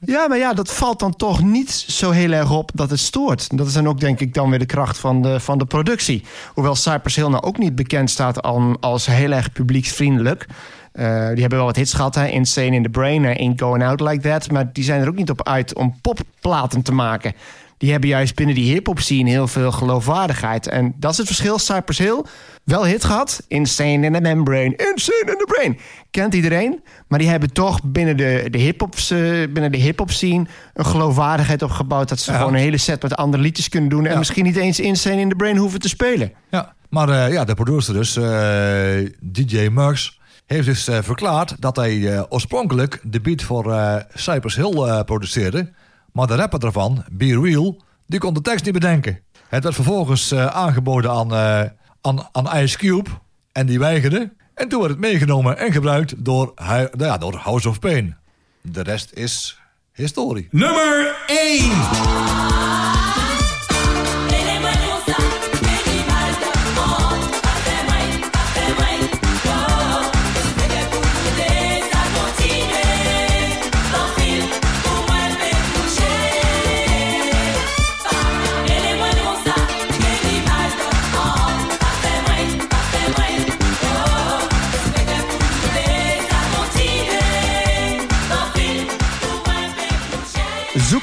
[0.00, 3.56] Ja, maar ja, dat valt dan toch niet zo heel erg op dat het stoort.
[3.58, 6.24] Dat is dan ook denk ik dan weer de kracht van de, van de productie.
[6.54, 10.46] Hoewel Cypress Hill nou ook niet bekend staat al- als heel erg publieksvriendelijk.
[10.92, 12.26] Eh, die hebben wel wat hits gehad, hè?
[12.26, 14.50] Insane in the Brain, eh, Ain't Going Out Like That.
[14.50, 17.32] Maar die zijn er ook niet op uit om popplaten te maken.
[17.78, 20.68] die hebben juist binnen die hip-hop heel veel geloofwaardigheid.
[20.68, 21.58] En dat is het verschil.
[21.58, 22.22] Cypress Hill,
[22.64, 23.42] wel hit gehad.
[23.48, 25.78] Insane in the Membrane, Insane in the Brain.
[26.10, 26.82] Kent iedereen.
[27.08, 29.08] Maar die hebben toch binnen de, de hip-hop eh,
[29.52, 32.08] binnen de hip-hop scene een geloofwaardigheid opgebouwd.
[32.08, 32.38] Dat ze Ja.
[32.38, 34.04] gewoon een hele set met andere liedjes kunnen doen.
[34.06, 34.18] En Ja.
[34.18, 36.32] misschien niet eens Insane in the Brain hoeven te spelen.
[36.50, 42.26] Ja, maar eh, ja, de producer dus, eh, DJ Muggs, heeft dus verklaard dat hij
[42.28, 43.64] oorspronkelijk de beat voor
[44.14, 45.72] Cypress Hill produceerde.
[46.12, 49.20] Maar de rapper daarvan, Be Real, die kon de tekst niet bedenken.
[49.48, 51.32] Het werd vervolgens aangeboden aan,
[52.00, 53.10] aan, aan Ice Cube
[53.52, 54.32] en die weigerde.
[54.58, 58.16] En toen werd het meegenomen en gebruikt door, nou ja, door House of Pain.
[58.60, 59.60] De rest is
[59.92, 60.48] historie.
[60.50, 62.67] Nummer 1.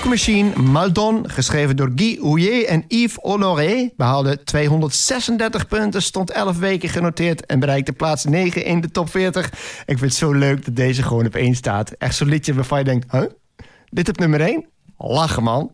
[0.05, 6.89] Zoekmachine Maldon, geschreven door Guy Houillet en Yves Honoré, behaalde 236 punten, stond 11 weken
[6.89, 9.45] genoteerd en bereikte plaats 9 in de top 40.
[9.45, 9.53] Ik
[9.85, 11.91] vind het zo leuk dat deze gewoon op 1 staat.
[11.91, 13.23] Echt zo'n liedje waarvan je denkt, huh?
[13.89, 14.65] Dit op nummer 1?
[14.97, 15.71] Lachen, man.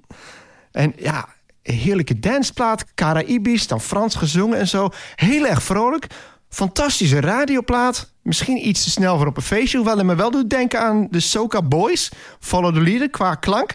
[0.71, 1.27] En ja,
[1.61, 4.89] heerlijke danceplaat, Caraïbisch, dan Frans gezongen en zo.
[5.15, 6.07] Heel erg vrolijk.
[6.49, 8.13] Fantastische radioplaat.
[8.23, 9.77] Misschien iets te snel voor op een feestje.
[9.77, 12.11] Hoewel het me wel doet denken aan de Soca Boys.
[12.39, 13.73] Follow the Leader qua klank.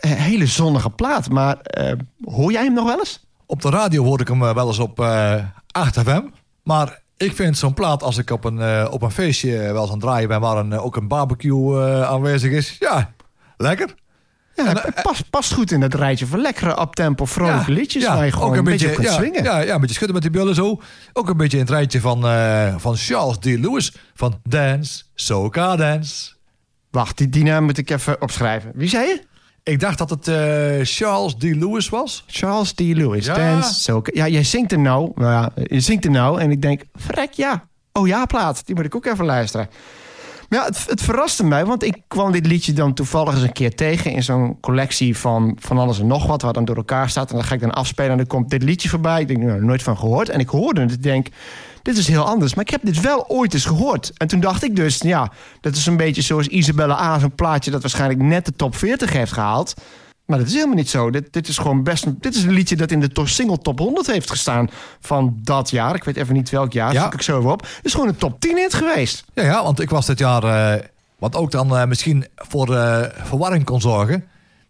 [0.00, 1.30] Een hele zonnige plaat.
[1.30, 1.92] Maar eh,
[2.24, 3.26] hoor jij hem nog wel eens?
[3.46, 5.44] Op de radio hoorde ik hem eh, wel eens op eh
[5.78, 6.22] 8FM.
[6.62, 9.80] Maar ik vind zo'n plaat, als ik op een, eh, op een feestje eh, wel
[9.80, 10.40] eens aan het draaien ben...
[10.40, 13.12] waar een, eh, ook een barbecue eh, aanwezig is, ja,
[13.56, 13.94] lekker.
[14.56, 18.02] Ja, En, het past, past goed in dat rijtje van lekkere uptempo vrolijke ja, liedjes...
[18.02, 19.42] ja, waar je gewoon ook een beetje, op kunt ja, swingen.
[19.42, 20.80] Ja, ja, een beetje schudden met die billen zo.
[21.12, 23.44] Ook een beetje in het rijtje van, eh, van Charles D.
[23.44, 23.96] Lewis.
[24.14, 26.32] Van Dance, Soca Dance.
[26.90, 28.72] Wacht, die, die naam moet ik even opschrijven.
[28.74, 29.22] Wie zei je?
[29.62, 30.36] Ik dacht dat het eh,
[30.82, 31.42] Charles D.
[31.42, 32.24] Lewis was.
[32.26, 32.80] Charles D.
[32.80, 33.34] Lewis, Ja.
[33.34, 34.00] Dance.
[34.04, 35.10] Ja, jij zingt hem nou.
[35.14, 37.66] Nou ja, je zingt hem nou en ik denk, vrek ja.
[37.92, 38.66] Oh ja, plaat.
[38.66, 39.68] Die moet ik ook even luisteren.
[40.48, 43.52] Maar ja, het, het verraste mij, want ik kwam dit liedje dan toevallig eens een
[43.52, 44.10] keer tegen...
[44.10, 47.30] in zo'n collectie van, van alles en nog wat, wat dan door elkaar staat.
[47.30, 49.20] En dan ga ik dan afspelen en dan komt dit liedje voorbij.
[49.20, 50.28] Ik denk, nou, nooit van gehoord.
[50.28, 51.26] En ik hoorde het, ik denk,
[51.88, 52.54] dit is heel anders.
[52.54, 54.10] Maar ik heb dit wel ooit eens gehoord.
[54.16, 57.18] En toen dacht ik dus, ja, dat is een beetje zoals Isabella A...
[57.18, 59.74] zo'n plaatje dat waarschijnlijk net de top 40 heeft gehaald...
[60.26, 61.10] Maar dat is helemaal niet zo.
[61.10, 63.58] Dit, dit is gewoon best een, dit is een liedje dat in de to- single
[63.58, 64.70] top 100 heeft gestaan
[65.00, 65.94] van dat jaar.
[65.94, 67.02] Ik weet even niet welk jaar, Ja.
[67.02, 67.60] zoek ik zo op.
[67.60, 69.24] Het is gewoon een top 10 hit geweest.
[69.34, 70.84] Ja, ja, want ik was dit jaar, eh,
[71.18, 74.24] wat ook dan eh, misschien voor eh, verwarring kon zorgen.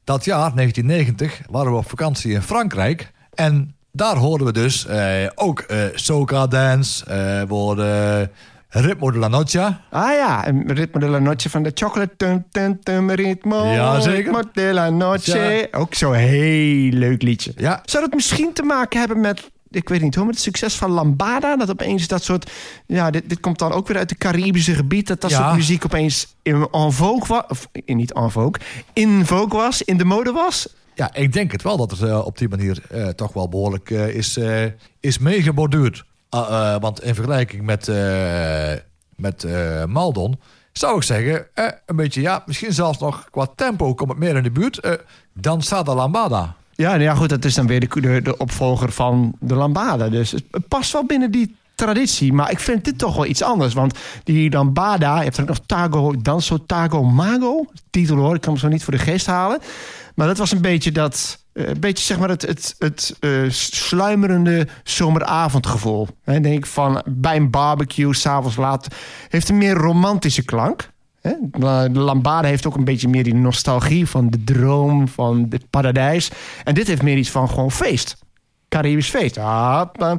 [0.04, 3.12] Dat jaar, 1990, waren we op vakantie in Frankrijk.
[3.34, 7.14] En daar hoorden we dus eh, ook eh Soca Dance, eh
[7.48, 8.30] we hoorden
[8.70, 9.76] Ritmo de la Noche.
[9.90, 12.16] Ah ja, Ritmo de la Noche van de Chocolate.
[12.16, 14.16] Tum, tum, tum, ritmo, Ja, zeker.
[14.24, 15.68] Ritmo de la Noche.
[15.72, 17.52] Ook zo'n heel leuk liedje.
[17.56, 17.80] Ja.
[17.84, 19.50] Zou dat misschien te maken hebben met...
[19.70, 21.56] Ik weet niet hoor, met het succes van Lambada.
[21.56, 22.50] Dat opeens dat soort...
[22.86, 25.06] Ja, dit, dit komt dan ook weer uit het Caribische gebied.
[25.06, 25.36] Dat dat Ja.
[25.36, 27.42] soort muziek opeens in en vogue was.
[27.48, 28.54] Of eh, niet en vogue.
[28.92, 30.68] In vogue was, in de mode was.
[30.98, 33.90] Ja, ik denk het wel dat het eh, op die manier eh, toch wel behoorlijk
[33.90, 34.38] eh, is,
[35.00, 36.04] is meegeborduurd.
[36.28, 37.90] Ah, want in vergelijking met,
[39.16, 39.46] met
[39.86, 40.40] Maldon
[40.72, 41.46] zou ik zeggen,
[41.86, 44.98] een beetje ja, misschien zelfs nog qua tempo komt het meer in de buurt.
[45.34, 46.56] dan staat de Lambada.
[46.74, 50.08] Ja, nou ja, goed, dat is dan weer de, de, de opvolger van de Lambada.
[50.08, 52.32] Dus het past wel binnen die traditie.
[52.32, 53.74] Maar ik vind dit toch wel iets anders.
[53.74, 57.64] Want die Lambada, je hebt er nog Tago, Danso Tago Mago.
[57.90, 59.58] Titel hoor, ik kan hem zo niet voor de geest halen.
[60.14, 61.44] Maar dat was een beetje dat...
[61.52, 66.08] eh, Een beetje zeg maar het, het, het eh, sluimerende zomeravondgevoel.
[66.24, 68.86] En denk ik van bij een barbecue, s'avonds laat,
[69.28, 70.90] heeft een meer romantische klank.
[71.52, 76.30] De Lambada heeft ook een beetje meer die nostalgie van de droom, van het paradijs.
[76.64, 78.16] En dit heeft meer iets van gewoon feest.
[78.68, 79.38] Caribisch feest.
[79.38, 79.82] Ah.
[79.96, 80.18] Waar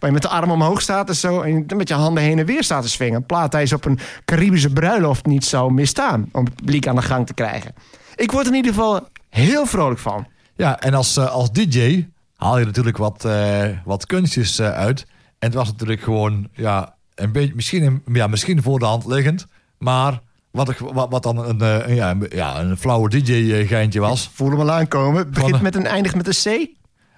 [0.00, 1.40] je met de arm omhoog staat en zo.
[1.40, 3.16] En met je handen heen en weer staat te swingen.
[3.16, 6.28] Een plaat hij op een Caribische bruiloft niet zou misstaan.
[6.32, 7.74] Om het publiek aan de gang te krijgen.
[8.14, 10.26] Ik word er in ieder geval heel vrolijk van.
[10.56, 15.00] Ja, en als, eh, als DJ haal je natuurlijk wat, eh, wat kunstjes eh, uit.
[15.38, 19.46] En het was natuurlijk gewoon, ja, een beetje, misschien, ja, misschien voor de hand liggend.
[19.78, 20.20] Maar
[20.50, 24.30] wat, ik, wat, wat dan een, een, ja, een, ja, een flauwe DJ-geintje was.
[24.32, 25.30] Voel hem al aankomen.
[25.30, 26.76] Begint met een eindigt met een C.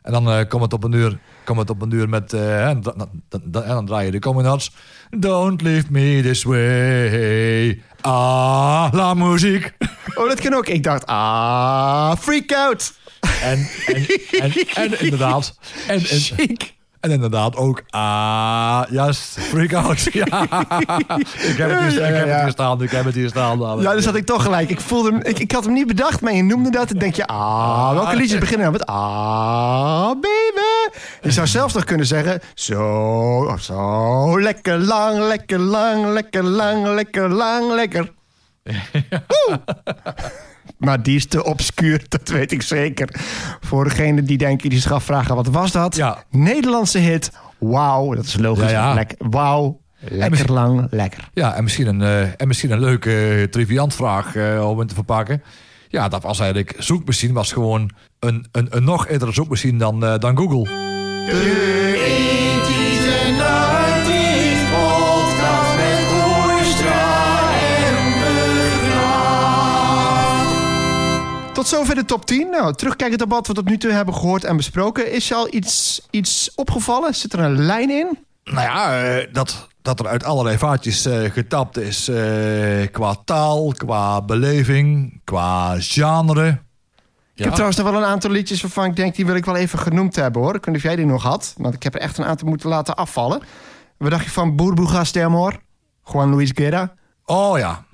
[0.09, 2.33] En dan eh komt het op een uur, komt het op een uur met...
[2.33, 4.73] eh, en, dan, dan, dan, en dan draai je de Communards.
[5.11, 7.83] Don't leave me this way.
[8.01, 9.73] Ah, la muziek.
[10.15, 10.67] Oh, dat kan ook.
[10.67, 12.95] Ik dacht, ah, freak out.
[13.43, 14.07] En, en,
[14.41, 15.59] en, en inderdaad...
[15.89, 16.57] En, en.
[17.01, 17.83] En inderdaad ook...
[17.91, 20.03] Ah, yes, freak out.
[20.13, 20.27] Ja.
[20.27, 23.29] ik heb het hier, ik Ja, ja, heb het hier staan, ik heb het hier
[23.29, 23.81] staan.
[23.81, 24.71] Ja, dus had ik toch gelijk.
[24.71, 26.89] Ik, voelde hem, ik, ik had hem niet bedacht, maar je noemde dat.
[26.89, 30.99] Dan denk je, ah, welke liedjes beginnen nou met ah, baby.
[31.23, 37.29] Je zou zelfs nog kunnen zeggen, zo, zo, lekker lang, lekker lang, lekker lang, lekker
[37.29, 38.13] lang, lekker.
[40.77, 43.09] Maar die is te obscuur, dat weet ik zeker.
[43.61, 45.97] Voor degene die denken, die zich afvragen, wat was dat?
[45.97, 46.25] Ja.
[46.31, 48.71] Nederlandse hit, wauw, dat is logisch.
[48.71, 48.95] Ja, ja.
[48.95, 51.29] Lekker, wauw, lekker lang, lekker.
[51.33, 54.95] Ja, en misschien een, eh, en misschien een leuke uh, triviantvraag eh, om het te
[54.95, 55.43] verpakken.
[55.89, 56.75] Ja, dat was eigenlijk...
[56.79, 60.67] Zoekmachine was gewoon een, een, een nog eerdere zoekmachine dan, eh, dan Google.
[71.69, 72.51] Tot zover de top 10.
[72.51, 75.13] Nou, terugkijkend op wat we tot nu toe hebben gehoord en besproken.
[75.13, 77.15] Is je al iets, iets opgevallen?
[77.15, 78.19] Zit er een lijn in?
[78.45, 83.73] Nou ja, eh, dat, dat er uit allerlei vaatjes eh, getapt is eh, qua taal,
[83.77, 86.49] qua beleving, qua genre.
[87.35, 89.15] Ik heb trouwens nog wel een aantal liedjes waarvan ik denk...
[89.15, 90.55] die wil ik wel even genoemd hebben, hoor.
[90.55, 91.55] Ik weet niet of jij die nog had.
[91.57, 93.43] Want ik heb er echt een aantal moeten laten afvallen.
[93.97, 95.61] Wat dacht je van Boerboegas de Amor?
[96.05, 96.95] Juan Luis Guerra?
[97.25, 97.85] Oh ja.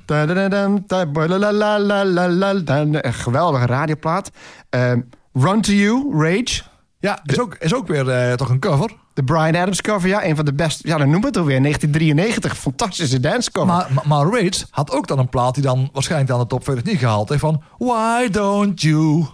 [3.07, 4.31] Een geweldige radioplaat.
[4.71, 5.01] Ehm,
[5.33, 6.63] Run to You, Rage.
[6.99, 8.91] ja is, ook, is ook weer eh, toch een cover.
[9.15, 10.25] De Brian Adams cover, ja.
[10.25, 10.89] Een van de beste...
[10.89, 11.61] Ja, dan noem het alweer.
[11.61, 12.59] 1993.
[12.59, 13.75] Fantastische dancecover.
[13.75, 16.65] Maar, maar, maar Rage had ook dan een plaat die dan waarschijnlijk aan de top
[16.65, 19.27] 40 niet gehaald heeft van Why don't you?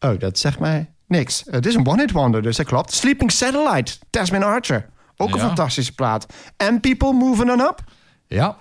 [0.00, 1.42] Oh, dat zegt mij niks.
[1.50, 2.92] Het is een one-hit wonder, dus dat klopt.
[2.92, 4.88] Sleeping Satellite, Tasman Archer.
[5.16, 6.26] Ook een fantastische plaat.
[6.56, 7.80] And People Moving On Up.
[8.26, 8.56] Ja.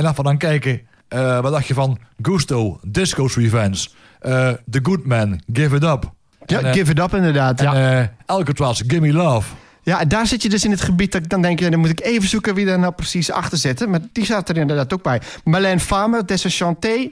[0.00, 3.88] En laten we dan kijken, eh, wat dacht je van Gusto, Disco's Revenge,
[4.20, 6.12] eh, The Good Man, Give It Up.
[6.46, 7.60] Ja, en, eh, Give It Up inderdaad.
[7.60, 7.74] Ja.
[7.74, 9.54] en, eh, Alcatraz, Gimme Love.
[9.82, 11.60] ja, daar zit je dus in het gebied dat ik dan denk...
[11.60, 13.88] Ja, dan moet ik even zoeken wie daar nou precies achter zit.
[13.88, 15.20] Maar die staat er inderdaad ook bij.
[15.44, 17.08] Marlène Famer, Desenchanté.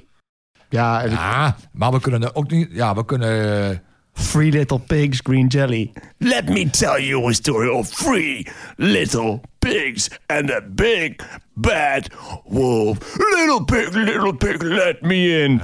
[0.68, 3.82] Ja, Ja, maar we kunnen er ook niet, ja, we kunnen...
[4.18, 5.92] Three Little Pigs, Green Jelly.
[6.18, 8.46] Let me tell you a story of three
[8.76, 11.22] little pigs and a big
[11.54, 12.08] bad
[12.44, 12.98] wolf.
[13.18, 15.60] Little pig, little pig, let me in.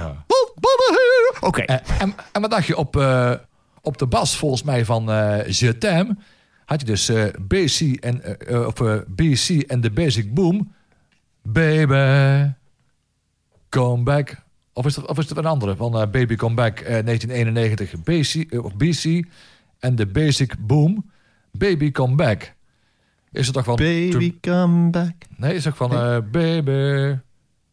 [1.39, 1.61] Oké.
[1.61, 3.31] eh, en, en wat dacht je op, eh,
[3.81, 6.15] op de bas volgens mij van eh Je
[6.65, 8.21] had je dus eh, BC en,
[8.65, 10.73] of, eh, BC en de Basic Boom.
[11.43, 12.51] Baby,
[13.69, 14.43] come back.
[14.77, 18.03] Of is het, of is het een andere van eh, Baby Come Back eh, 1991?
[18.03, 19.25] BC, eh, of BC
[19.79, 21.11] en de Basic Boom.
[21.51, 22.53] Baby Come Back.
[23.31, 23.75] Is het toch van...
[23.75, 25.11] Baby, come back.
[25.37, 27.15] Nee, is ook van eh, Baby.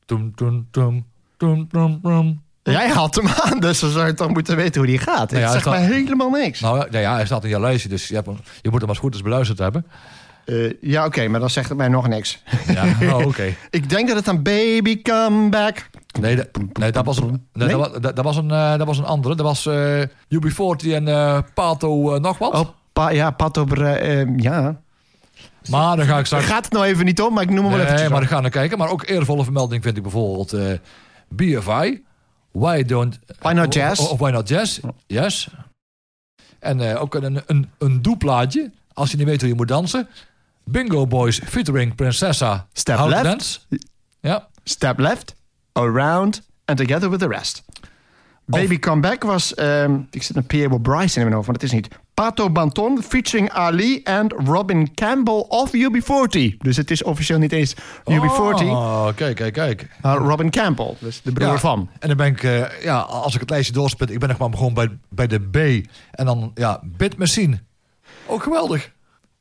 [0.05, 2.43] Toem, toem, toem, toem, toem, toem.
[2.63, 5.31] Jij haalt hem aan, dus dan zou je toch moeten weten hoe die gaat.
[5.31, 6.61] Nou ja, Het zegt hij mij staat- helemaal niks.
[6.61, 8.89] Nou ja, ja, hij staat in je lijstje, dus je, hebt hem, je moet hem
[8.89, 9.87] als goed is beluisterd hebben.
[10.45, 12.43] Eh, ja, oké, maar dan zegt het mij nog niks.
[12.67, 13.55] Ja, oh, oké.
[13.71, 15.91] ik denk dat het dan Baby, come back.
[16.21, 17.69] Nee, dat- nee, dat was een, nee, Nee?
[17.69, 19.35] Dat, was, dat, dat was een, eh, dat was een andere.
[19.35, 22.53] Dat was eh UB40 en eh, Pato nog wat.
[22.55, 23.73] Oh, pa, ja, Pat op...
[23.79, 24.81] eh, ja.
[25.69, 26.45] Maar dan ga ik straks...
[26.45, 28.11] gaat het nou even niet om, maar ik noem hem wel Nee, even.
[28.11, 28.79] maar ik ga naar kijken.
[28.79, 30.57] Maar ook eervolle vermelding vind ik bijvoorbeeld
[31.29, 32.03] BFI.
[32.53, 33.19] Why don't...
[33.39, 34.01] Why not jazz?
[34.01, 35.49] Of, of Why not jazz, yes.
[36.59, 38.71] En ook een, een, een doeplaatje.
[38.93, 40.09] Als je niet weet hoe je moet dansen.
[40.65, 42.67] Bingo Boys featuring Princessa.
[42.73, 43.23] Step left.
[43.25, 43.59] Dance.
[44.21, 44.49] Ja.
[44.65, 45.35] Step left,
[45.73, 47.63] around and together with the rest.
[48.45, 51.67] Baby Come Back was, ehm, ik zit een Pierre Bryce in mijn hoofd, maar dat
[51.67, 51.89] is niet.
[52.15, 56.57] Pato Banton featuring Ali en Robin Campbell of UB40.
[56.59, 59.89] Dus het is officieel niet eens UB40, Oh, kijk, kijk, kijk.
[60.03, 61.91] maar Robin Campbell, dus de broer Ja, van.
[61.99, 64.51] En dan ben ik, eh, ja, als ik het lijstje doorspit, ik ben nog maar
[64.51, 65.87] begonnen bij, bij de B.
[66.11, 67.61] En dan, ja, Bit Machine.
[68.27, 68.93] Ook geweldig.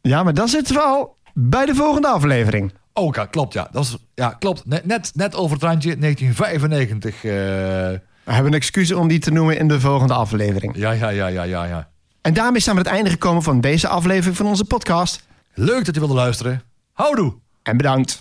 [0.02, 2.74] Ja, maar dan zitten we al bij de volgende aflevering.
[2.94, 3.68] Oh, ja, klopt, ja.
[3.72, 4.66] Dat is, ja, klopt.
[4.66, 7.16] Net, net, net over het randje, 1995.
[7.16, 8.02] eh, We
[8.34, 10.76] hebben een excuus om die te noemen in de volgende aflevering.
[10.76, 11.90] ja, ja, ja, ja, ja, ja.
[12.22, 15.28] En daarmee zijn we aan het einde gekomen van deze aflevering van onze podcast.
[15.54, 16.62] Leuk dat je wilde luisteren.
[16.94, 17.34] Houdoe!
[17.64, 18.20] En bedankt.